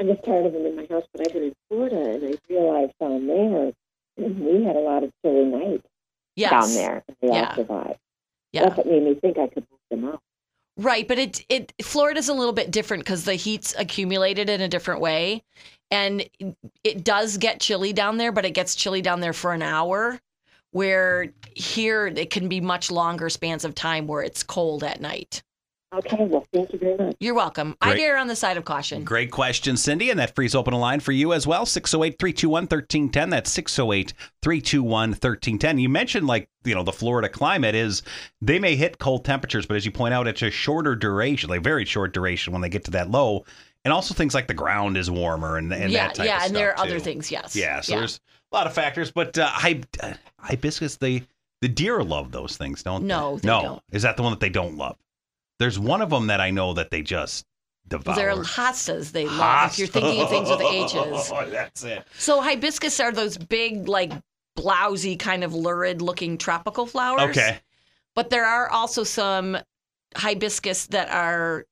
I'm 0.00 0.06
just 0.06 0.24
tired 0.24 0.46
of 0.46 0.54
them 0.54 0.64
in 0.64 0.76
my 0.76 0.86
house, 0.90 1.04
but 1.12 1.26
I've 1.26 1.34
been 1.34 1.42
in 1.44 1.54
Florida 1.68 1.96
and 2.14 2.24
I 2.24 2.38
realized 2.52 2.92
down 2.98 3.26
there 3.26 3.72
we 4.16 4.64
had 4.64 4.76
a 4.76 4.80
lot 4.80 5.04
of 5.04 5.12
chilly 5.22 5.44
nights 5.44 5.86
Yes. 6.36 6.50
down 6.50 6.74
there. 6.74 7.04
And 7.06 7.16
they 7.20 7.28
Yeah. 7.28 7.50
all 7.50 7.56
survived. 7.56 7.98
Yeah. 8.52 8.62
That's 8.64 8.78
what 8.78 8.86
made 8.86 9.02
me 9.02 9.14
think 9.14 9.38
I 9.38 9.46
could 9.46 9.66
move 9.70 9.80
them 9.90 10.08
out. 10.08 10.20
Right, 10.78 11.06
but 11.06 11.18
it 11.18 11.44
it 11.50 11.74
Florida's 11.82 12.28
a 12.30 12.34
little 12.34 12.54
bit 12.54 12.70
different 12.70 13.04
because 13.04 13.24
the 13.24 13.34
heat's 13.34 13.74
accumulated 13.76 14.48
in 14.48 14.62
a 14.62 14.68
different 14.68 15.02
way, 15.02 15.42
and 15.90 16.24
it 16.84 17.04
does 17.04 17.36
get 17.36 17.60
chilly 17.60 17.92
down 17.92 18.16
there, 18.16 18.32
but 18.32 18.46
it 18.46 18.52
gets 18.52 18.74
chilly 18.74 19.02
down 19.02 19.20
there 19.20 19.34
for 19.34 19.52
an 19.52 19.60
hour. 19.62 20.18
Where 20.72 21.32
here 21.54 22.06
it 22.06 22.30
can 22.30 22.48
be 22.48 22.60
much 22.60 22.90
longer 22.90 23.28
spans 23.28 23.64
of 23.64 23.74
time 23.74 24.06
where 24.06 24.22
it's 24.22 24.42
cold 24.42 24.82
at 24.82 25.00
night. 25.00 25.42
Okay, 25.92 26.24
well, 26.24 26.46
thank 26.52 26.72
you 26.72 26.78
very 26.78 26.96
much. 26.96 27.16
You're 27.18 27.34
welcome. 27.34 27.76
I 27.80 27.92
Great. 27.92 28.02
err 28.02 28.16
on 28.16 28.28
the 28.28 28.36
side 28.36 28.56
of 28.56 28.64
caution. 28.64 29.02
Great 29.02 29.32
question, 29.32 29.76
Cindy. 29.76 30.10
And 30.10 30.20
that 30.20 30.36
frees 30.36 30.54
open 30.54 30.72
a 30.72 30.78
line 30.78 31.00
for 31.00 31.10
you 31.10 31.32
as 31.32 31.48
well 31.48 31.66
608 31.66 32.16
321 32.18 32.62
1310. 32.62 33.30
That's 33.30 33.50
608 33.50 34.12
321 34.40 35.10
1310. 35.10 35.78
You 35.78 35.88
mentioned, 35.88 36.28
like, 36.28 36.48
you 36.62 36.76
know, 36.76 36.84
the 36.84 36.92
Florida 36.92 37.28
climate 37.28 37.74
is 37.74 38.02
they 38.40 38.60
may 38.60 38.76
hit 38.76 38.98
cold 39.00 39.24
temperatures, 39.24 39.66
but 39.66 39.76
as 39.76 39.84
you 39.84 39.90
point 39.90 40.14
out, 40.14 40.28
it's 40.28 40.42
a 40.42 40.50
shorter 40.50 40.94
duration, 40.94 41.50
like 41.50 41.62
very 41.64 41.84
short 41.84 42.14
duration 42.14 42.52
when 42.52 42.62
they 42.62 42.68
get 42.68 42.84
to 42.84 42.92
that 42.92 43.10
low. 43.10 43.44
And 43.84 43.92
also 43.92 44.14
things 44.14 44.34
like 44.34 44.46
the 44.46 44.54
ground 44.54 44.96
is 44.96 45.10
warmer 45.10 45.56
and, 45.56 45.72
and 45.72 45.90
yeah, 45.90 46.06
that 46.06 46.14
type 46.14 46.26
yeah, 46.26 46.36
of 46.38 46.42
and 46.46 46.56
there 46.56 46.70
are 46.70 46.76
stuff, 46.76 46.86
other 46.86 47.00
things. 47.00 47.32
Yes. 47.32 47.56
Yeah, 47.56 47.80
so 47.80 47.96
there's 47.96 48.20
a 48.52 48.56
lot 48.56 48.68
of 48.68 48.74
factors, 48.74 49.10
but 49.10 49.36
uh, 49.38 49.48
hi, 49.48 49.80
uh, 50.00 50.12
hibiscus, 50.38 50.96
they 50.98 51.24
the 51.62 51.68
deer 51.68 52.02
love 52.04 52.30
those 52.30 52.56
things, 52.56 52.82
don't 52.84 53.04
No, 53.04 53.36
they? 53.36 53.40
they 53.40 53.48
no, 53.48 53.62
don't. 53.62 53.82
is 53.90 54.02
that 54.02 54.16
the 54.16 54.22
one 54.22 54.30
that 54.32 54.40
they 54.40 54.50
don't 54.50 54.76
love? 54.76 54.96
There's 55.60 55.78
one 55.78 56.02
of 56.02 56.10
them 56.10 56.26
that 56.26 56.40
I 56.40 56.50
know 56.50 56.74
that 56.74 56.90
they 56.90 57.02
just 57.02 57.46
Devour. 57.90 58.14
They're 58.14 58.36
hostas. 58.36 59.10
They 59.10 59.26
love. 59.26 59.72
If 59.72 59.78
you're 59.78 59.88
thinking 59.88 60.20
of 60.22 60.30
things 60.30 60.48
with 60.48 60.60
H's. 60.60 60.94
Oh, 60.94 61.46
that's 61.50 61.82
it. 61.82 62.06
So 62.16 62.40
hibiscus 62.40 63.00
are 63.00 63.12
those 63.12 63.36
big, 63.36 63.88
like 63.88 64.12
blousy, 64.56 65.18
kind 65.18 65.42
of 65.44 65.54
lurid 65.54 66.00
looking 66.00 66.38
tropical 66.38 66.86
flowers. 66.86 67.36
Okay. 67.36 67.58
But 68.14 68.30
there 68.30 68.46
are 68.46 68.70
also 68.70 69.02
some 69.02 69.58
hibiscus 70.16 70.86
that 70.86 71.10
are 71.10 71.66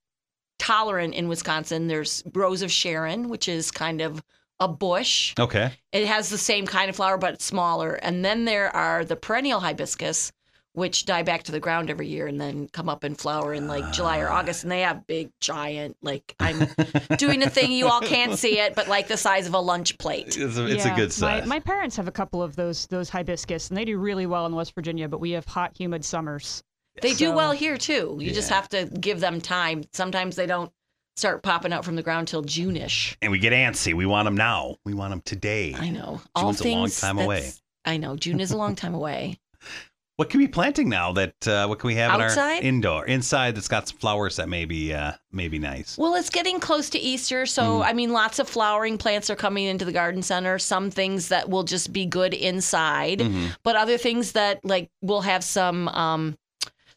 tolerant 0.59 1.15
in 1.15 1.29
Wisconsin. 1.29 1.87
There's 1.87 2.23
Rose 2.35 2.63
of 2.63 2.73
Sharon, 2.73 3.29
which 3.29 3.49
is 3.49 3.71
kind 3.71 4.01
of 4.01 4.23
a 4.59 4.67
bush. 4.67 5.35
Okay. 5.39 5.71
It 5.93 6.07
has 6.07 6.31
the 6.31 6.39
same 6.39 6.67
kind 6.67 6.91
of 6.91 6.97
flower, 6.97 7.17
but 7.17 7.35
it's 7.35 7.45
smaller. 7.45 7.95
And 7.95 8.25
then 8.25 8.45
there 8.45 8.75
are 8.75 9.05
the 9.05 9.15
perennial 9.15 9.61
hibiscus, 9.61 10.33
which 10.79 11.05
die 11.05 11.23
back 11.23 11.43
to 11.43 11.53
the 11.53 11.61
ground 11.61 11.91
every 11.91 12.07
year 12.07 12.27
and 12.27 12.41
then 12.41 12.69
come 12.69 12.89
up 12.89 13.05
and 13.05 13.19
flower 13.19 13.53
in 13.53 13.67
like 13.69 13.93
July 13.93 14.21
or 14.21 14.29
August. 14.31 14.63
And 14.63 14.73
they 14.73 14.81
have 14.81 15.07
big, 15.07 15.31
giant, 15.41 15.97
like 16.03 16.35
I'm 16.41 16.67
doing 17.19 17.43
a 17.43 17.51
thing, 17.51 17.73
you 17.73 17.89
all 17.89 18.01
can't 18.01 18.39
see 18.39 18.59
it, 18.59 18.75
but 18.75 18.89
like 18.89 19.09
the 19.09 19.17
size 19.17 19.47
of 19.47 19.55
a 19.55 19.59
lunch 19.61 19.99
plate. 19.99 20.37
It's 20.39 20.57
a, 20.57 20.67
it's 20.67 20.87
Yeah, 20.87 20.93
a 20.95 20.97
good 20.97 21.13
size. 21.13 21.43
My, 21.47 21.57
my 21.57 21.61
parents 21.61 21.97
have 21.97 22.09
a 22.09 22.13
couple 22.13 22.43
of 22.43 22.57
those 22.57 22.87
those 22.87 23.11
hibiscus, 23.11 23.69
and 23.69 23.77
they 23.77 23.85
do 23.85 23.99
really 23.99 24.27
well 24.27 24.47
in 24.47 24.55
West 24.55 24.75
Virginia. 24.75 25.09
But 25.09 25.21
we 25.21 25.33
have 25.33 25.45
hot, 25.45 25.77
humid 25.77 26.05
summers. 26.05 26.63
They 27.03 27.15
do 27.15 27.33
well 27.33 27.53
here 27.53 27.77
too. 27.77 28.17
You 28.21 28.33
just 28.33 28.49
have 28.51 28.69
to 28.71 28.87
give 28.87 29.21
them 29.21 29.41
time. 29.41 29.85
Sometimes 29.93 30.35
they 30.37 30.47
don't 30.47 30.73
start 31.17 31.43
popping 31.43 31.73
out 31.73 31.85
from 31.85 31.97
the 31.97 32.03
ground 32.03 32.29
till 32.29 32.43
June-ish. 32.43 33.17
and 33.23 33.33
we 33.33 33.39
get 33.39 33.53
antsy. 33.53 33.93
We 33.95 34.07
want 34.07 34.27
them 34.27 34.37
now. 34.37 34.77
We 34.85 34.95
want 34.95 35.11
them 35.11 35.21
today. 35.23 35.75
I 35.75 35.91
know. 35.91 36.21
June's 36.37 36.61
a 36.61 36.69
long 36.73 36.91
time 36.91 37.19
away. 37.19 37.51
I 37.85 37.97
know. 37.97 38.17
June 38.17 38.39
is 38.41 38.51
a 38.53 38.57
long 38.57 38.75
time 38.77 38.95
away. 38.95 39.39
What 40.19 40.31
can 40.31 40.41
we 40.41 40.47
be 40.49 40.53
planting 40.53 40.89
now? 40.89 41.13
That 41.13 41.47
uh, 41.47 41.67
what 41.69 41.79
can 41.79 41.87
we 41.87 41.95
have 41.95 42.13
in 42.17 42.23
Outside? 42.23 42.57
our 42.57 42.63
indoor 42.63 43.07
inside 43.07 43.55
that's 43.55 43.69
got 43.69 43.87
some 43.87 43.99
flowers 43.99 44.35
that 44.35 44.49
may 44.49 44.65
be 44.65 44.93
uh, 44.93 45.13
maybe 45.31 45.61
nice. 45.61 45.97
Well, 45.97 46.17
it's 46.17 46.29
getting 46.29 46.59
close 46.59 46.91
to 46.91 46.99
Easter, 46.99 47.47
so 47.47 47.63
Mm. 47.79 47.85
I 47.87 47.93
mean, 47.93 48.13
lots 48.13 48.41
of 48.41 48.49
flowering 48.49 48.99
plants 48.99 49.31
are 49.31 49.37
coming 49.37 49.67
into 49.67 49.85
the 49.85 49.93
garden 49.93 50.23
center. 50.23 50.59
Some 50.59 50.91
things 50.91 51.29
that 51.29 51.49
will 51.49 51.63
just 51.63 51.93
be 51.93 52.05
good 52.05 52.35
inside, 52.35 53.21
Mm-hmm. 53.21 53.47
but 53.63 53.77
other 53.77 53.97
things 53.97 54.33
that 54.33 54.59
like 54.65 54.91
will 55.03 55.21
have 55.21 55.45
some 55.45 55.87
um, 55.91 56.37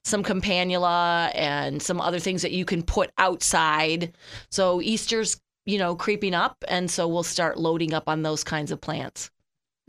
some 0.03 0.23
campanula 0.23 1.29
and 1.35 1.79
some 1.79 2.01
other 2.01 2.17
things 2.17 2.41
that 2.41 2.51
you 2.53 2.65
can 2.65 2.81
put 2.81 3.11
outside. 3.19 4.15
So 4.49 4.81
Easter's 4.81 5.39
you 5.67 5.77
know 5.77 5.95
creeping 5.95 6.33
up, 6.33 6.57
and 6.67 6.89
so 6.89 7.07
we'll 7.07 7.21
start 7.21 7.59
loading 7.59 7.93
up 7.93 8.09
on 8.09 8.23
those 8.23 8.43
kinds 8.43 8.71
of 8.71 8.81
plants. 8.81 9.29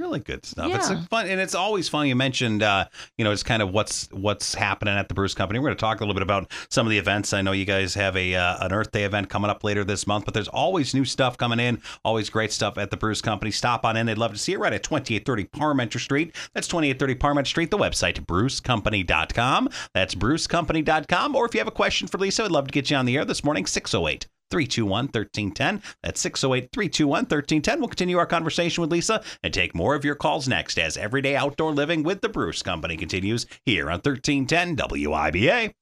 Really 0.03 0.19
good 0.19 0.45
stuff. 0.45 0.75
It's 0.75 0.91
a 0.91 1.01
fun, 1.03 1.29
and 1.29 1.41
it's 1.41 1.55
always 1.55 1.89
fun. 1.89 2.09
You 2.09 2.17
mentioned, 2.17 2.65
uh, 2.65 2.87
you 3.17 3.25
know, 3.25 3.31
it's 3.31 3.45
kind 3.45 3.63
of 3.63 3.71
what's 3.71 4.09
what's 4.11 4.53
happening 4.53 4.97
at 4.97 5.07
the 5.07 5.15
Bruce 5.15 5.33
Company. 5.33 5.61
We're 5.61 5.69
going 5.69 5.77
to 5.77 5.81
talk 5.81 6.01
a 6.01 6.03
little 6.03 6.15
bit 6.15 6.25
about 6.25 6.51
some 6.71 6.89
of 6.89 6.91
the 6.91 6.99
events. 6.99 7.33
I 7.33 7.41
know 7.41 7.53
you 7.53 7.65
guys 7.65 7.95
have 7.95 8.17
a 8.17 8.35
uh, 8.35 8.67
an 8.67 8.73
Earth 8.73 8.91
Day 8.91 9.05
event 9.05 9.29
coming 9.29 9.49
up 9.49 9.63
later 9.63 9.85
this 9.85 10.05
month, 10.05 10.25
but 10.25 10.35
there's 10.35 10.49
always 10.49 10.93
new 10.93 11.05
stuff 11.05 11.39
coming 11.39 11.61
in. 11.61 11.81
Always 12.05 12.31
great 12.31 12.51
stuff 12.51 12.79
at 12.79 12.91
the 12.91 12.97
Bruce 12.97 13.21
Company. 13.21 13.53
Stop 13.53 13.85
on 13.85 13.97
in. 13.97 14.07
They'd 14.07 14.19
love 14.19 14.33
to 14.33 14.39
see 14.39 14.53
you 14.53 14.59
right 14.59 14.73
at 14.73 14.83
2830 14.83 15.45
Parmenter 15.45 16.01
Street. 16.01 16.35
That's 16.53 16.67
2830 16.67 17.15
Parmenter 17.15 17.47
Street. 17.47 17.71
The 17.71 17.79
website 17.79 18.19
brucecompany.com. 18.27 19.69
That's 19.95 20.17
brucecompany.com. 20.17 21.37
Or 21.37 21.47
if 21.47 21.55
you 21.55 21.61
have 21.61 21.69
a 21.69 21.71
question 21.71 22.09
for 22.09 22.19
Lisa, 22.19 22.43
I'd 22.43 22.51
love 22.51 22.67
to 22.67 22.73
get 22.73 22.91
you 22.91 22.97
on 22.97 23.07
the 23.07 23.17
air 23.17 23.25
this 23.25 23.45
morning. 23.45 23.67
608 23.67 24.27
321 24.53 25.07
1310. 25.07 25.83
That's 26.03 26.21
608 26.21 26.71
321 26.73 27.23
1310. 27.25 27.81
We'll 27.81 27.89
continue 27.89 28.19
our 28.19 28.27
conversation 28.27 28.83
with 28.83 28.93
Lisa 28.93 29.25
and 29.43 29.53
take 29.53 29.75
more 29.75 29.95
of 29.95 30.05
your 30.05 30.15
calls 30.15 30.47
next 30.47 30.79
as 30.79 30.97
Everyday 30.97 31.35
Outdoor 31.35 31.73
Living 31.73 32.03
with 32.03 32.21
the 32.21 32.29
Bruce 32.29 32.63
Company 32.63 32.97
continues 32.97 33.47
here 33.65 33.87
on 33.91 34.01
1310 34.01 34.77
WIBA. 34.77 35.73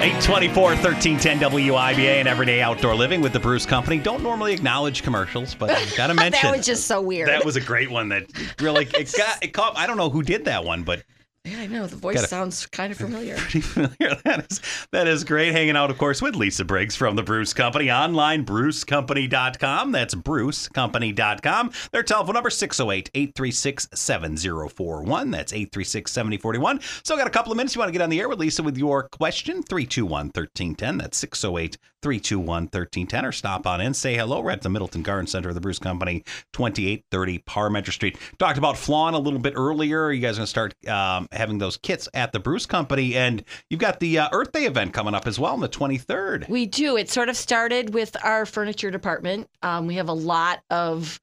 824 0.00 0.62
1310 0.62 1.38
WIBA 1.50 2.20
and 2.20 2.26
Everyday 2.26 2.62
Outdoor 2.62 2.94
Living 2.94 3.20
with 3.20 3.34
the 3.34 3.38
Bruce 3.38 3.66
Company. 3.66 3.98
Don't 3.98 4.22
normally 4.22 4.54
acknowledge 4.54 5.02
commercials, 5.02 5.54
but 5.54 5.68
i 5.68 5.84
got 5.94 6.06
to 6.06 6.14
mention 6.14 6.40
that 6.42 6.56
was 6.56 6.64
just 6.64 6.86
so 6.86 7.02
weird. 7.02 7.28
that 7.28 7.44
was 7.44 7.56
a 7.56 7.60
great 7.60 7.90
one 7.90 8.08
that 8.08 8.24
really 8.60 8.88
it 8.94 9.12
got 9.18 9.44
it 9.44 9.48
caught 9.48 9.76
I 9.76 9.86
don't 9.86 9.98
know 9.98 10.08
who 10.08 10.22
did 10.22 10.46
that 10.46 10.64
one, 10.64 10.84
but 10.84 11.02
yeah, 11.50 11.60
I 11.60 11.66
know 11.66 11.86
the 11.86 11.96
voice 11.96 12.16
Gotta- 12.16 12.28
sounds 12.28 12.66
kind 12.66 12.92
of 12.92 12.98
familiar. 12.98 13.36
pretty 13.36 13.60
familiar. 13.60 13.96
That 14.24 14.46
is 14.50 14.60
that 14.92 15.06
is 15.08 15.24
great. 15.24 15.52
Hanging 15.52 15.76
out, 15.76 15.90
of 15.90 15.98
course, 15.98 16.22
with 16.22 16.34
Lisa 16.36 16.64
Briggs 16.64 16.94
from 16.96 17.16
the 17.16 17.22
Bruce 17.22 17.52
Company. 17.52 17.90
Online, 17.90 18.44
brucecompany.com. 18.44 19.92
That's 19.92 20.14
brucecompany.com. 20.14 21.72
Their 21.92 22.02
telephone 22.02 22.34
number 22.34 22.50
608-836-7041. 22.50 25.32
That's 25.32 25.52
836-7041. 25.52 27.06
So 27.06 27.16
got 27.16 27.26
a 27.26 27.30
couple 27.30 27.52
of 27.52 27.56
minutes. 27.56 27.74
You 27.74 27.80
want 27.80 27.88
to 27.88 27.92
get 27.92 28.02
on 28.02 28.10
the 28.10 28.20
air 28.20 28.28
with 28.28 28.38
Lisa 28.38 28.62
with 28.62 28.76
your 28.78 29.08
question? 29.08 29.62
321-1310. 29.64 30.98
That's 30.98 31.24
608-321-1310. 31.24 33.24
Or 33.24 33.32
stop 33.32 33.66
on 33.66 33.80
in. 33.80 33.94
Say 33.94 34.16
hello. 34.16 34.40
We're 34.40 34.50
at 34.50 34.62
the 34.62 34.70
Middleton 34.70 35.02
Garden 35.02 35.26
Center 35.26 35.48
of 35.50 35.54
the 35.54 35.60
Bruce 35.60 35.78
Company, 35.78 36.24
2830 36.52 37.38
Parmenter 37.40 37.92
Street. 37.92 38.18
Talked 38.38 38.58
about 38.58 38.76
flawn 38.76 39.14
a 39.14 39.18
little 39.18 39.38
bit 39.40 39.54
earlier. 39.56 40.10
You 40.12 40.20
guys 40.20 40.36
going 40.36 40.44
to 40.44 40.50
start 40.50 40.74
um, 40.88 41.28
having 41.40 41.58
those 41.58 41.76
kits 41.76 42.08
at 42.14 42.32
the 42.32 42.38
Bruce 42.38 42.66
Company. 42.66 43.16
And 43.16 43.42
you've 43.68 43.80
got 43.80 43.98
the 43.98 44.18
uh, 44.18 44.28
Earth 44.32 44.52
Day 44.52 44.66
event 44.66 44.92
coming 44.92 45.14
up 45.14 45.26
as 45.26 45.40
well 45.40 45.52
on 45.52 45.60
the 45.60 45.68
23rd. 45.68 46.48
We 46.48 46.66
do. 46.66 46.96
It 46.96 47.10
sort 47.10 47.28
of 47.28 47.36
started 47.36 47.92
with 47.92 48.16
our 48.22 48.46
furniture 48.46 48.90
department. 48.90 49.48
Um, 49.62 49.86
we 49.86 49.96
have 49.96 50.08
a 50.08 50.14
lot 50.14 50.60
of 50.70 51.20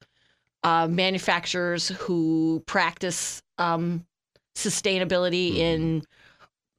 uh, 0.64 0.88
manufacturers 0.88 1.88
who 1.88 2.62
practice 2.66 3.42
um, 3.58 4.06
sustainability 4.56 5.56
in 5.56 6.04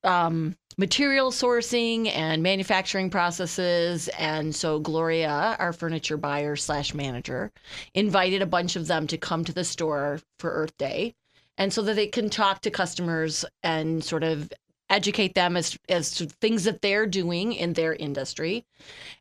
um, 0.04 0.56
material 0.76 1.30
sourcing 1.30 2.10
and 2.14 2.42
manufacturing 2.42 3.10
processes. 3.10 4.08
And 4.18 4.54
so 4.54 4.78
Gloria, 4.78 5.56
our 5.58 5.72
furniture 5.72 6.16
buyer 6.16 6.56
slash 6.56 6.94
manager, 6.94 7.52
invited 7.94 8.42
a 8.42 8.46
bunch 8.46 8.76
of 8.76 8.86
them 8.86 9.06
to 9.08 9.18
come 9.18 9.44
to 9.44 9.52
the 9.52 9.64
store 9.64 10.20
for 10.38 10.50
Earth 10.50 10.76
Day. 10.78 11.14
And 11.58 11.72
so 11.72 11.82
that 11.82 11.96
they 11.96 12.06
can 12.06 12.30
talk 12.30 12.62
to 12.62 12.70
customers 12.70 13.44
and 13.62 14.02
sort 14.02 14.22
of 14.24 14.50
educate 14.88 15.34
them 15.34 15.54
as 15.56 15.76
as 15.90 16.12
to 16.12 16.26
things 16.26 16.64
that 16.64 16.80
they're 16.80 17.04
doing 17.06 17.52
in 17.52 17.74
their 17.74 17.92
industry. 17.92 18.64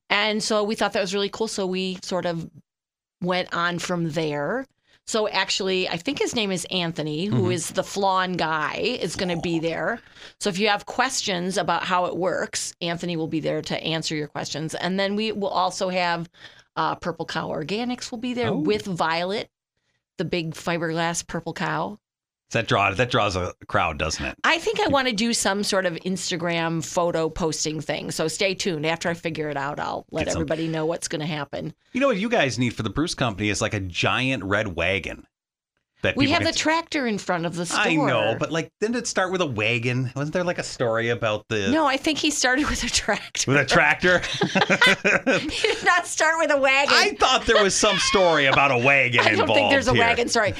And 0.09 0.41
so 0.41 0.63
we 0.63 0.75
thought 0.75 0.93
that 0.93 1.01
was 1.01 1.13
really 1.13 1.29
cool. 1.29 1.49
So 1.49 1.67
we 1.67 1.97
sort 2.03 2.25
of 2.25 2.49
went 3.21 3.53
on 3.53 3.79
from 3.79 4.11
there. 4.11 4.65
So 5.05 5.27
actually, 5.29 5.87
I 5.87 5.95
think 5.95 6.19
his 6.19 6.35
name 6.35 6.51
is 6.51 6.65
Anthony, 6.69 7.25
who 7.25 7.49
is 7.49 7.69
the 7.71 7.83
flawn 7.83 8.33
guy, 8.33 8.75
is 8.75 9.15
going 9.15 9.33
to 9.33 9.41
be 9.41 9.57
there. 9.57 10.01
So 10.41 10.49
if 10.49 10.59
you 10.59 10.67
have 10.67 10.85
questions 10.85 11.57
about 11.57 11.83
how 11.85 12.07
it 12.07 12.17
works, 12.17 12.73
Anthony 12.81 13.15
will 13.15 13.29
be 13.29 13.39
there 13.39 13.61
to 13.61 13.81
answer 13.81 14.15
your 14.15 14.27
questions. 14.27 14.75
And 14.75 14.99
then 14.99 15.15
we 15.15 15.31
will 15.31 15.47
also 15.47 15.87
have 15.87 16.29
uh, 16.75 16.95
Purple 16.95 17.25
Cow 17.25 17.47
Organics 17.47 18.11
will 18.11 18.17
be 18.17 18.33
there 18.33 18.49
Oh. 18.49 18.57
with 18.57 18.83
Violet, 18.85 19.49
the 20.17 20.25
big 20.25 20.53
fiberglass 20.53 21.25
purple 21.25 21.53
cow. 21.53 21.97
That 22.51 22.67
draw 22.67 22.91
that 22.93 23.11
draws 23.11 23.35
a 23.35 23.53
crowd, 23.67 23.97
doesn't 23.99 24.23
it? 24.23 24.35
I 24.45 24.57
think 24.57 24.79
I 24.79 24.87
want 24.87 25.09
to 25.09 25.13
do 25.13 25.33
some 25.33 25.63
sort 25.63 25.85
of 25.85 25.95
Instagram 25.95 26.83
photo 26.83 27.29
posting 27.29 27.81
thing. 27.81 28.09
So 28.11 28.29
stay 28.29 28.53
tuned. 28.55 28.85
After 28.85 29.09
I 29.09 29.15
figure 29.15 29.49
it 29.49 29.57
out, 29.57 29.79
I'll 29.81 30.05
let 30.11 30.25
Get 30.25 30.31
some- 30.33 30.41
everybody 30.41 30.67
know 30.69 30.85
what's 30.85 31.09
going 31.09 31.19
to 31.19 31.27
happen. 31.27 31.73
You 31.91 31.99
know 31.99 32.07
what 32.07 32.17
you 32.17 32.29
guys 32.29 32.57
need 32.57 32.69
for 32.73 32.83
the 32.83 32.89
Bruce 32.89 33.15
Company 33.15 33.49
is 33.49 33.61
like 33.61 33.73
a 33.73 33.81
giant 33.81 34.45
red 34.45 34.75
wagon. 34.77 35.27
That 36.03 36.15
We 36.15 36.29
have 36.29 36.43
the 36.43 36.53
tractor 36.53 37.07
in 37.07 37.17
front 37.17 37.47
of 37.47 37.55
the 37.55 37.65
store. 37.65 37.81
I 37.81 37.95
know, 37.95 38.35
but 38.39 38.51
like, 38.51 38.71
didn't 38.79 38.97
it 38.97 39.07
start 39.07 39.31
with 39.31 39.41
a 39.41 39.47
wagon? 39.47 40.11
Wasn't 40.15 40.31
there 40.31 40.43
like 40.43 40.59
a 40.59 40.63
story 40.63 41.09
about 41.09 41.47
the 41.49 41.69
no, 41.71 41.87
I 41.87 41.97
think 41.97 42.19
he 42.19 42.29
started 42.29 42.69
with 42.69 42.83
a 42.83 42.87
tractor. 42.89 43.51
with 43.51 43.59
a 43.59 43.65
tractor? 43.65 44.19
he 45.49 45.61
did 45.73 45.83
not 45.83 46.05
start 46.05 46.35
with 46.37 46.51
a 46.51 46.57
wagon. 46.57 46.93
I 46.95 47.13
thought 47.19 47.45
there 47.47 47.61
was 47.63 47.73
some 47.75 47.97
story 47.97 48.45
about 48.45 48.71
a 48.71 48.77
wagon 48.77 49.19
I 49.25 49.31
don't 49.31 49.39
involved. 49.41 49.53
think 49.55 49.69
there's 49.71 49.87
a 49.87 49.93
here. 49.93 50.01
wagon. 50.01 50.29
Sorry. 50.29 50.53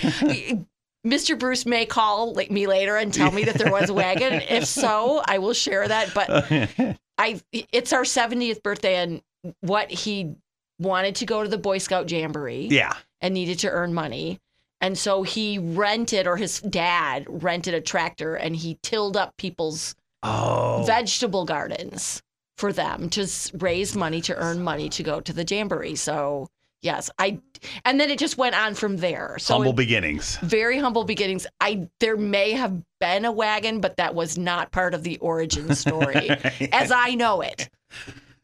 Mr. 1.10 1.38
Bruce 1.38 1.66
may 1.66 1.86
call 1.86 2.34
like, 2.34 2.52
me 2.52 2.68
later 2.68 2.98
and 2.98 3.14
tell 3.14 3.32
me 3.32 3.44
that 3.46 3.56
there 3.58 3.72
was 3.72 3.90
a 3.90 3.94
wagon. 3.94 4.34
if 4.50 4.66
so, 4.66 5.22
I 5.26 5.38
will 5.38 5.54
share 5.54 5.88
that. 5.88 6.14
But 6.14 6.98
I, 7.18 7.42
it's 7.52 7.94
our 7.94 8.04
70th 8.04 8.62
birthday, 8.62 8.96
and 8.96 9.22
what 9.62 9.90
he 9.90 10.36
wanted 10.80 11.16
to 11.16 11.26
go 11.26 11.42
to 11.44 11.50
the 11.50 11.58
Boy 11.58 11.78
Scout 11.80 12.10
Jamboree. 12.12 12.68
Yeah. 12.70 12.94
and 13.22 13.34
needed 13.34 13.60
to 13.60 13.70
earn 13.70 13.94
money. 13.94 14.40
And 14.82 14.96
so 14.98 15.24
he 15.24 15.58
rented, 15.58 16.28
or 16.28 16.38
his 16.38 16.60
dad 16.62 17.26
rented 17.28 17.74
a 17.74 17.82
tractor 17.82 18.36
and 18.36 18.56
he 18.56 18.78
tilled 18.84 19.18
up 19.18 19.36
people's 19.38 19.96
Oh. 20.24 20.84
vegetable 20.86 21.46
gardens 21.46 22.22
for 22.58 22.74
them 22.74 23.08
to 23.12 23.28
raise 23.60 23.96
money 23.96 24.20
to 24.22 24.36
earn 24.36 24.62
money 24.62 24.90
to 24.90 25.04
go 25.04 25.20
to 25.22 25.32
the 25.32 25.44
jamboree. 25.48 25.96
So, 25.96 26.48
yes, 26.88 27.10
I, 27.20 27.40
and 27.84 28.00
then 28.00 28.10
it 28.10 28.18
just 28.18 28.38
went 28.38 28.56
on 28.56 28.74
from 28.74 28.96
there. 28.98 29.36
So, 29.40 29.56
Humble 29.56 29.72
it- 29.72 29.76
beginnings. 29.76 30.38
very 30.38 30.80
humble 30.80 31.04
beginnings. 31.04 31.46
I, 31.60 31.90
there 32.00 32.16
may 32.16 32.54
have 32.54 32.82
been 33.02 33.26
a 33.26 33.32
wagon, 33.32 33.82
but 33.82 33.98
that 33.98 34.16
was 34.16 34.38
not 34.38 34.72
part 34.72 34.94
of 34.94 35.04
the 35.04 35.18
origin 35.18 35.76
story 35.76 36.30
as 36.72 36.90
I 36.92 37.16
know 37.16 37.42
it. 37.42 37.70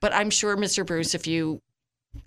But 0.01 0.13
I'm 0.13 0.29
sure, 0.29 0.57
Mr. 0.57 0.85
Bruce, 0.85 1.15
if 1.15 1.25
you 1.25 1.62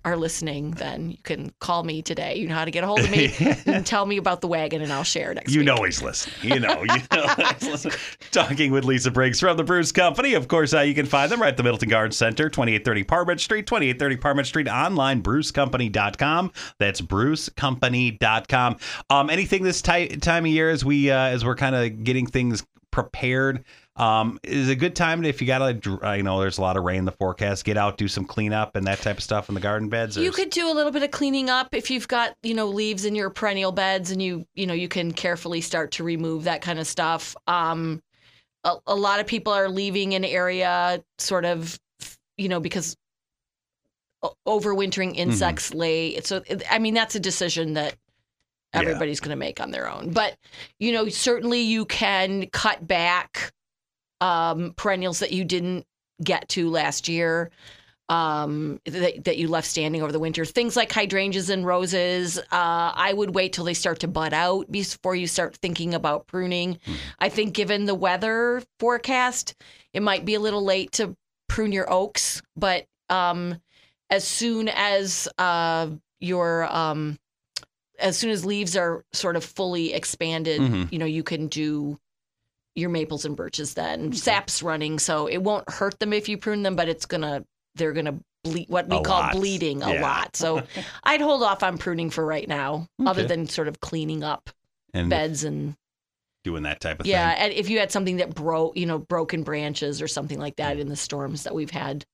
are 0.05 0.15
listening, 0.15 0.71
then 0.71 1.11
you 1.11 1.17
can 1.23 1.51
call 1.59 1.83
me 1.83 2.01
today. 2.01 2.35
You 2.35 2.47
know 2.47 2.55
how 2.55 2.65
to 2.65 2.71
get 2.71 2.83
a 2.83 2.87
hold 2.87 2.99
of 3.01 3.11
me. 3.11 3.33
and 3.65 3.85
tell 3.85 4.05
me 4.05 4.17
about 4.17 4.41
the 4.41 4.47
wagon, 4.47 4.81
and 4.81 4.91
I'll 4.91 5.03
share 5.03 5.33
next 5.33 5.51
You 5.53 5.59
week. 5.59 5.67
know 5.67 5.83
he's 5.83 6.01
listening. 6.01 6.53
You 6.53 6.59
know, 6.59 6.81
you 6.83 7.01
know 7.13 7.27
he's 7.59 7.67
listening. 7.69 7.95
Talking 8.31 8.71
with 8.71 8.85
Lisa 8.85 9.11
Briggs 9.11 9.39
from 9.39 9.57
the 9.57 9.63
Bruce 9.63 9.91
Company. 9.91 10.33
Of 10.33 10.47
course, 10.47 10.73
uh, 10.73 10.81
you 10.81 10.93
can 10.95 11.05
find 11.05 11.31
them 11.31 11.41
right 11.41 11.49
at 11.49 11.57
the 11.57 11.63
Middleton 11.63 11.89
Garden 11.89 12.11
Center, 12.11 12.49
2830 12.49 13.03
Parmenter 13.03 13.39
Street, 13.39 13.67
2830 13.67 14.17
Parmenter 14.17 14.45
Street, 14.45 14.67
online, 14.69 15.21
brucecompany.com. 15.21 16.51
That's 16.79 17.01
brucecompany.com. 17.01 18.77
Um, 19.09 19.29
anything 19.29 19.63
this 19.63 19.81
ti- 19.81 20.17
time 20.17 20.45
of 20.45 20.51
year 20.51 20.69
as 20.69 20.83
we 20.85 21.11
uh, 21.11 21.17
as 21.17 21.43
we're 21.45 21.55
kind 21.55 21.75
of 21.75 22.03
getting 22.03 22.27
things 22.27 22.65
prepared 22.91 23.63
um, 23.97 24.39
is 24.43 24.69
a 24.69 24.75
good 24.75 24.95
time 24.95 25.23
to, 25.23 25.27
if 25.27 25.41
you 25.41 25.47
got 25.47 25.59
to, 25.59 26.15
you 26.15 26.23
know, 26.23 26.39
there's 26.39 26.59
a 26.59 26.61
lot 26.61 26.77
of 26.77 26.83
rain 26.83 26.99
in 26.99 27.05
the 27.05 27.11
forecast, 27.11 27.65
get 27.65 27.77
out, 27.77 27.97
do 27.97 28.07
some 28.07 28.25
cleanup 28.25 28.75
and 28.75 28.85
that 28.85 28.99
type 28.99 29.17
of 29.17 29.23
stuff 29.23 29.49
in 29.49 29.55
the 29.55 29.61
garden 29.61 29.89
beds. 29.89 30.17
or 30.17 30.21
You 30.21 30.31
could 30.31 30.51
do 30.51 30.71
a 30.71 30.73
little 30.73 30.91
bit 30.91 31.03
of 31.03 31.11
cleaning 31.11 31.49
up 31.49 31.73
if 31.73 31.89
you've 31.89 32.07
got, 32.07 32.35
you 32.43 32.53
know, 32.53 32.67
leaves 32.67 33.05
in 33.05 33.15
your 33.15 33.29
perennial 33.29 33.71
beds 33.71 34.11
and 34.11 34.21
you, 34.21 34.45
you 34.53 34.67
know, 34.67 34.75
you 34.75 34.87
can 34.87 35.11
carefully 35.11 35.61
start 35.61 35.91
to 35.93 36.03
remove 36.03 36.43
that 36.43 36.61
kind 36.61 36.77
of 36.77 36.85
stuff. 36.85 37.35
Um, 37.47 38.01
a, 38.63 38.75
a 38.85 38.95
lot 38.95 39.19
of 39.19 39.25
people 39.25 39.51
are 39.51 39.67
leaving 39.67 40.13
an 40.13 40.23
area 40.23 41.03
sort 41.17 41.45
of, 41.45 41.79
you 42.37 42.49
know, 42.49 42.59
because 42.59 42.95
overwintering 44.47 45.15
insects 45.15 45.73
lay. 45.73 46.19
So, 46.21 46.43
I 46.69 46.79
mean, 46.79 46.93
that's 46.93 47.15
a 47.15 47.19
decision 47.19 47.73
that 47.73 47.95
Yeah. 48.73 48.81
everybody's 48.81 49.19
going 49.19 49.29
to 49.29 49.35
make 49.37 49.59
on 49.61 49.71
their 49.71 49.89
own. 49.89 50.11
But, 50.11 50.37
you 50.79 50.91
know, 50.91 51.07
certainly 51.09 51.61
you 51.61 51.85
can 51.85 52.47
cut 52.51 52.85
back 52.85 53.53
um, 54.21 54.73
perennials 54.75 55.19
that 55.19 55.31
you 55.31 55.43
didn't 55.45 55.85
get 56.23 56.49
to 56.49 56.69
last 56.69 57.07
year 57.07 57.51
um, 58.09 58.79
that, 58.85 59.25
that 59.25 59.37
you 59.37 59.47
left 59.49 59.67
standing 59.67 60.01
over 60.01 60.11
the 60.11 60.19
winter. 60.19 60.45
Things 60.45 60.75
like 60.75 60.91
hydrangeas 60.91 61.49
and 61.49 61.65
roses. 61.65 62.37
Uh, 62.37 62.43
I 62.51 63.11
would 63.13 63.35
wait 63.35 63.53
till 63.53 63.65
they 63.65 63.73
start 63.73 63.99
to 63.99 64.07
bud 64.07 64.33
out 64.33 64.71
before 64.71 65.15
you 65.15 65.27
start 65.27 65.57
thinking 65.57 65.93
about 65.93 66.25
pruning. 66.27 66.79
I 67.19 67.29
think, 67.29 67.53
given 67.53 67.85
the 67.85 67.95
weather 67.95 68.63
forecast, 68.79 69.55
it 69.93 70.01
might 70.01 70.23
be 70.25 70.35
a 70.35 70.39
little 70.39 70.63
late 70.63 70.93
to 70.93 71.15
prune 71.49 71.71
your 71.73 71.91
oaks, 71.91 72.41
but 72.55 72.85
um, 73.09 73.59
as 74.09 74.25
soon 74.25 74.69
as 74.69 75.27
uh, 75.37 75.89
your 76.21 76.63
um, 76.73 77.17
as 77.99 78.15
soon 78.17 78.29
as 78.29 78.45
leaves 78.45 78.77
are 78.77 79.03
sort 79.11 79.35
of 79.35 79.43
fully 79.43 79.91
expanded, 79.93 80.61
Mhm. 80.61 80.91
you 80.91 80.99
know, 80.99 81.05
you 81.05 81.23
can 81.23 81.47
do 81.47 81.97
your 82.77 82.89
maples 82.89 83.25
and 83.25 83.35
birches 83.35 83.73
then. 83.73 84.03
Mm-hmm. 84.03 84.11
Sap's 84.13 84.61
running, 84.63 84.99
so 84.99 85.27
it 85.27 85.39
won't 85.39 85.69
hurt 85.69 85.99
them 85.99 86.13
if 86.13 86.29
you 86.29 86.37
prune 86.37 86.63
them, 86.63 86.75
but 86.75 86.87
it's 86.87 87.05
gonna 87.05 87.43
they're 87.75 87.93
gonna 87.93 88.19
bleed 88.43 88.69
what 88.69 88.87
we 88.87 88.97
A 88.97 89.01
call 89.01 89.19
lot. 89.21 89.31
bleeding 89.33 89.81
a 89.83 89.95
Yeah. 89.95 90.01
lot. 90.01 90.35
So 90.35 90.63
I'd 91.03 91.21
hold 91.21 91.43
off 91.43 91.63
on 91.63 91.77
pruning 91.77 92.09
for 92.09 92.25
right 92.25 92.47
now, 92.47 92.87
other 93.05 93.23
than 93.25 93.47
sort 93.47 93.67
of 93.67 93.79
cleaning 93.79 94.23
up 94.23 94.49
and 94.93 95.09
beds 95.09 95.43
and 95.43 95.75
doing 96.43 96.63
that 96.63 96.79
type 96.79 96.99
of 96.99 97.05
yeah. 97.05 97.29
thing. 97.29 97.37
Yeah, 97.39 97.45
and 97.45 97.53
if 97.53 97.69
you 97.69 97.79
had 97.79 97.91
something 97.91 98.17
that 98.17 98.33
broke, 98.33 98.77
you 98.77 98.85
know, 98.85 98.99
broken 98.99 99.43
branches 99.43 100.01
or 100.01 100.07
something 100.07 100.39
like 100.39 100.55
that 100.57 100.77
in 100.79 100.87
the 100.87 100.95
storms 100.95 101.43
that 101.43 101.53
we've 101.55 101.71
had 101.71 102.05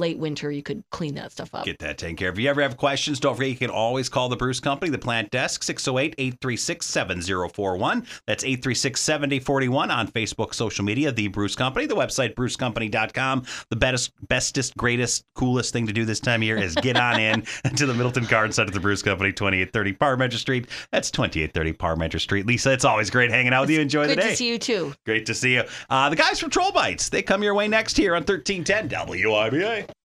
late 0.00 0.18
winter, 0.18 0.50
you 0.50 0.62
could 0.62 0.82
clean 0.90 1.14
that 1.14 1.32
stuff 1.32 1.54
up. 1.54 1.64
Get 1.64 1.78
that 1.78 1.98
taken 1.98 2.16
care 2.16 2.30
of. 2.30 2.34
If 2.34 2.40
you 2.40 2.50
ever 2.50 2.62
have 2.62 2.76
questions, 2.76 3.20
don't 3.20 3.36
forget 3.36 3.50
you 3.50 3.56
can 3.56 3.70
always 3.70 4.08
call 4.08 4.28
the 4.28 4.36
Bruce 4.36 4.58
Company, 4.58 4.90
the 4.90 4.98
plant 4.98 5.30
desk, 5.30 5.62
608 5.62 6.14
836 6.18 6.86
7041. 6.86 8.06
That's 8.26 8.42
836 8.42 9.00
7041 9.00 9.90
on 9.90 10.08
Facebook, 10.08 10.54
social 10.54 10.84
media, 10.84 11.12
The 11.12 11.28
Bruce 11.28 11.54
Company, 11.54 11.86
the 11.86 11.94
website, 11.94 12.34
brucecompany.com. 12.34 13.44
The 13.68 13.76
best, 13.76 14.12
bestest, 14.28 14.76
greatest, 14.76 15.24
coolest 15.34 15.72
thing 15.72 15.86
to 15.86 15.92
do 15.92 16.04
this 16.04 16.20
time 16.20 16.40
of 16.40 16.44
year 16.44 16.56
is 16.56 16.74
get 16.76 16.96
on 16.96 17.20
in 17.20 17.42
to 17.76 17.86
the 17.86 17.94
Middleton 17.94 18.24
Garden 18.24 18.52
Center, 18.52 18.70
of 18.70 18.74
the 18.74 18.80
Bruce 18.80 19.02
Company, 19.02 19.32
2830 19.32 19.92
Parmenter 19.94 20.38
Street. 20.38 20.66
That's 20.90 21.10
2830 21.10 21.72
Parmenter 21.74 22.20
Street. 22.20 22.46
Lisa, 22.46 22.72
it's 22.72 22.84
always 22.84 23.10
great 23.10 23.30
hanging 23.30 23.52
out 23.52 23.62
with 23.62 23.70
you. 23.70 23.80
Enjoy 23.80 24.06
Good 24.06 24.18
the 24.18 24.22
day. 24.22 24.30
to 24.30 24.36
see 24.36 24.48
you 24.48 24.58
too. 24.58 24.94
Great 25.04 25.26
to 25.26 25.34
see 25.34 25.54
you. 25.54 25.64
Uh, 25.88 26.08
the 26.08 26.16
guys 26.16 26.40
from 26.40 26.50
Troll 26.50 26.72
Bites, 26.72 27.08
they 27.08 27.22
come 27.22 27.42
your 27.42 27.54
way 27.54 27.68
next 27.68 27.96
here 27.96 28.14
on 28.14 28.22
1310 28.22 28.88
WIBA. 28.88 29.89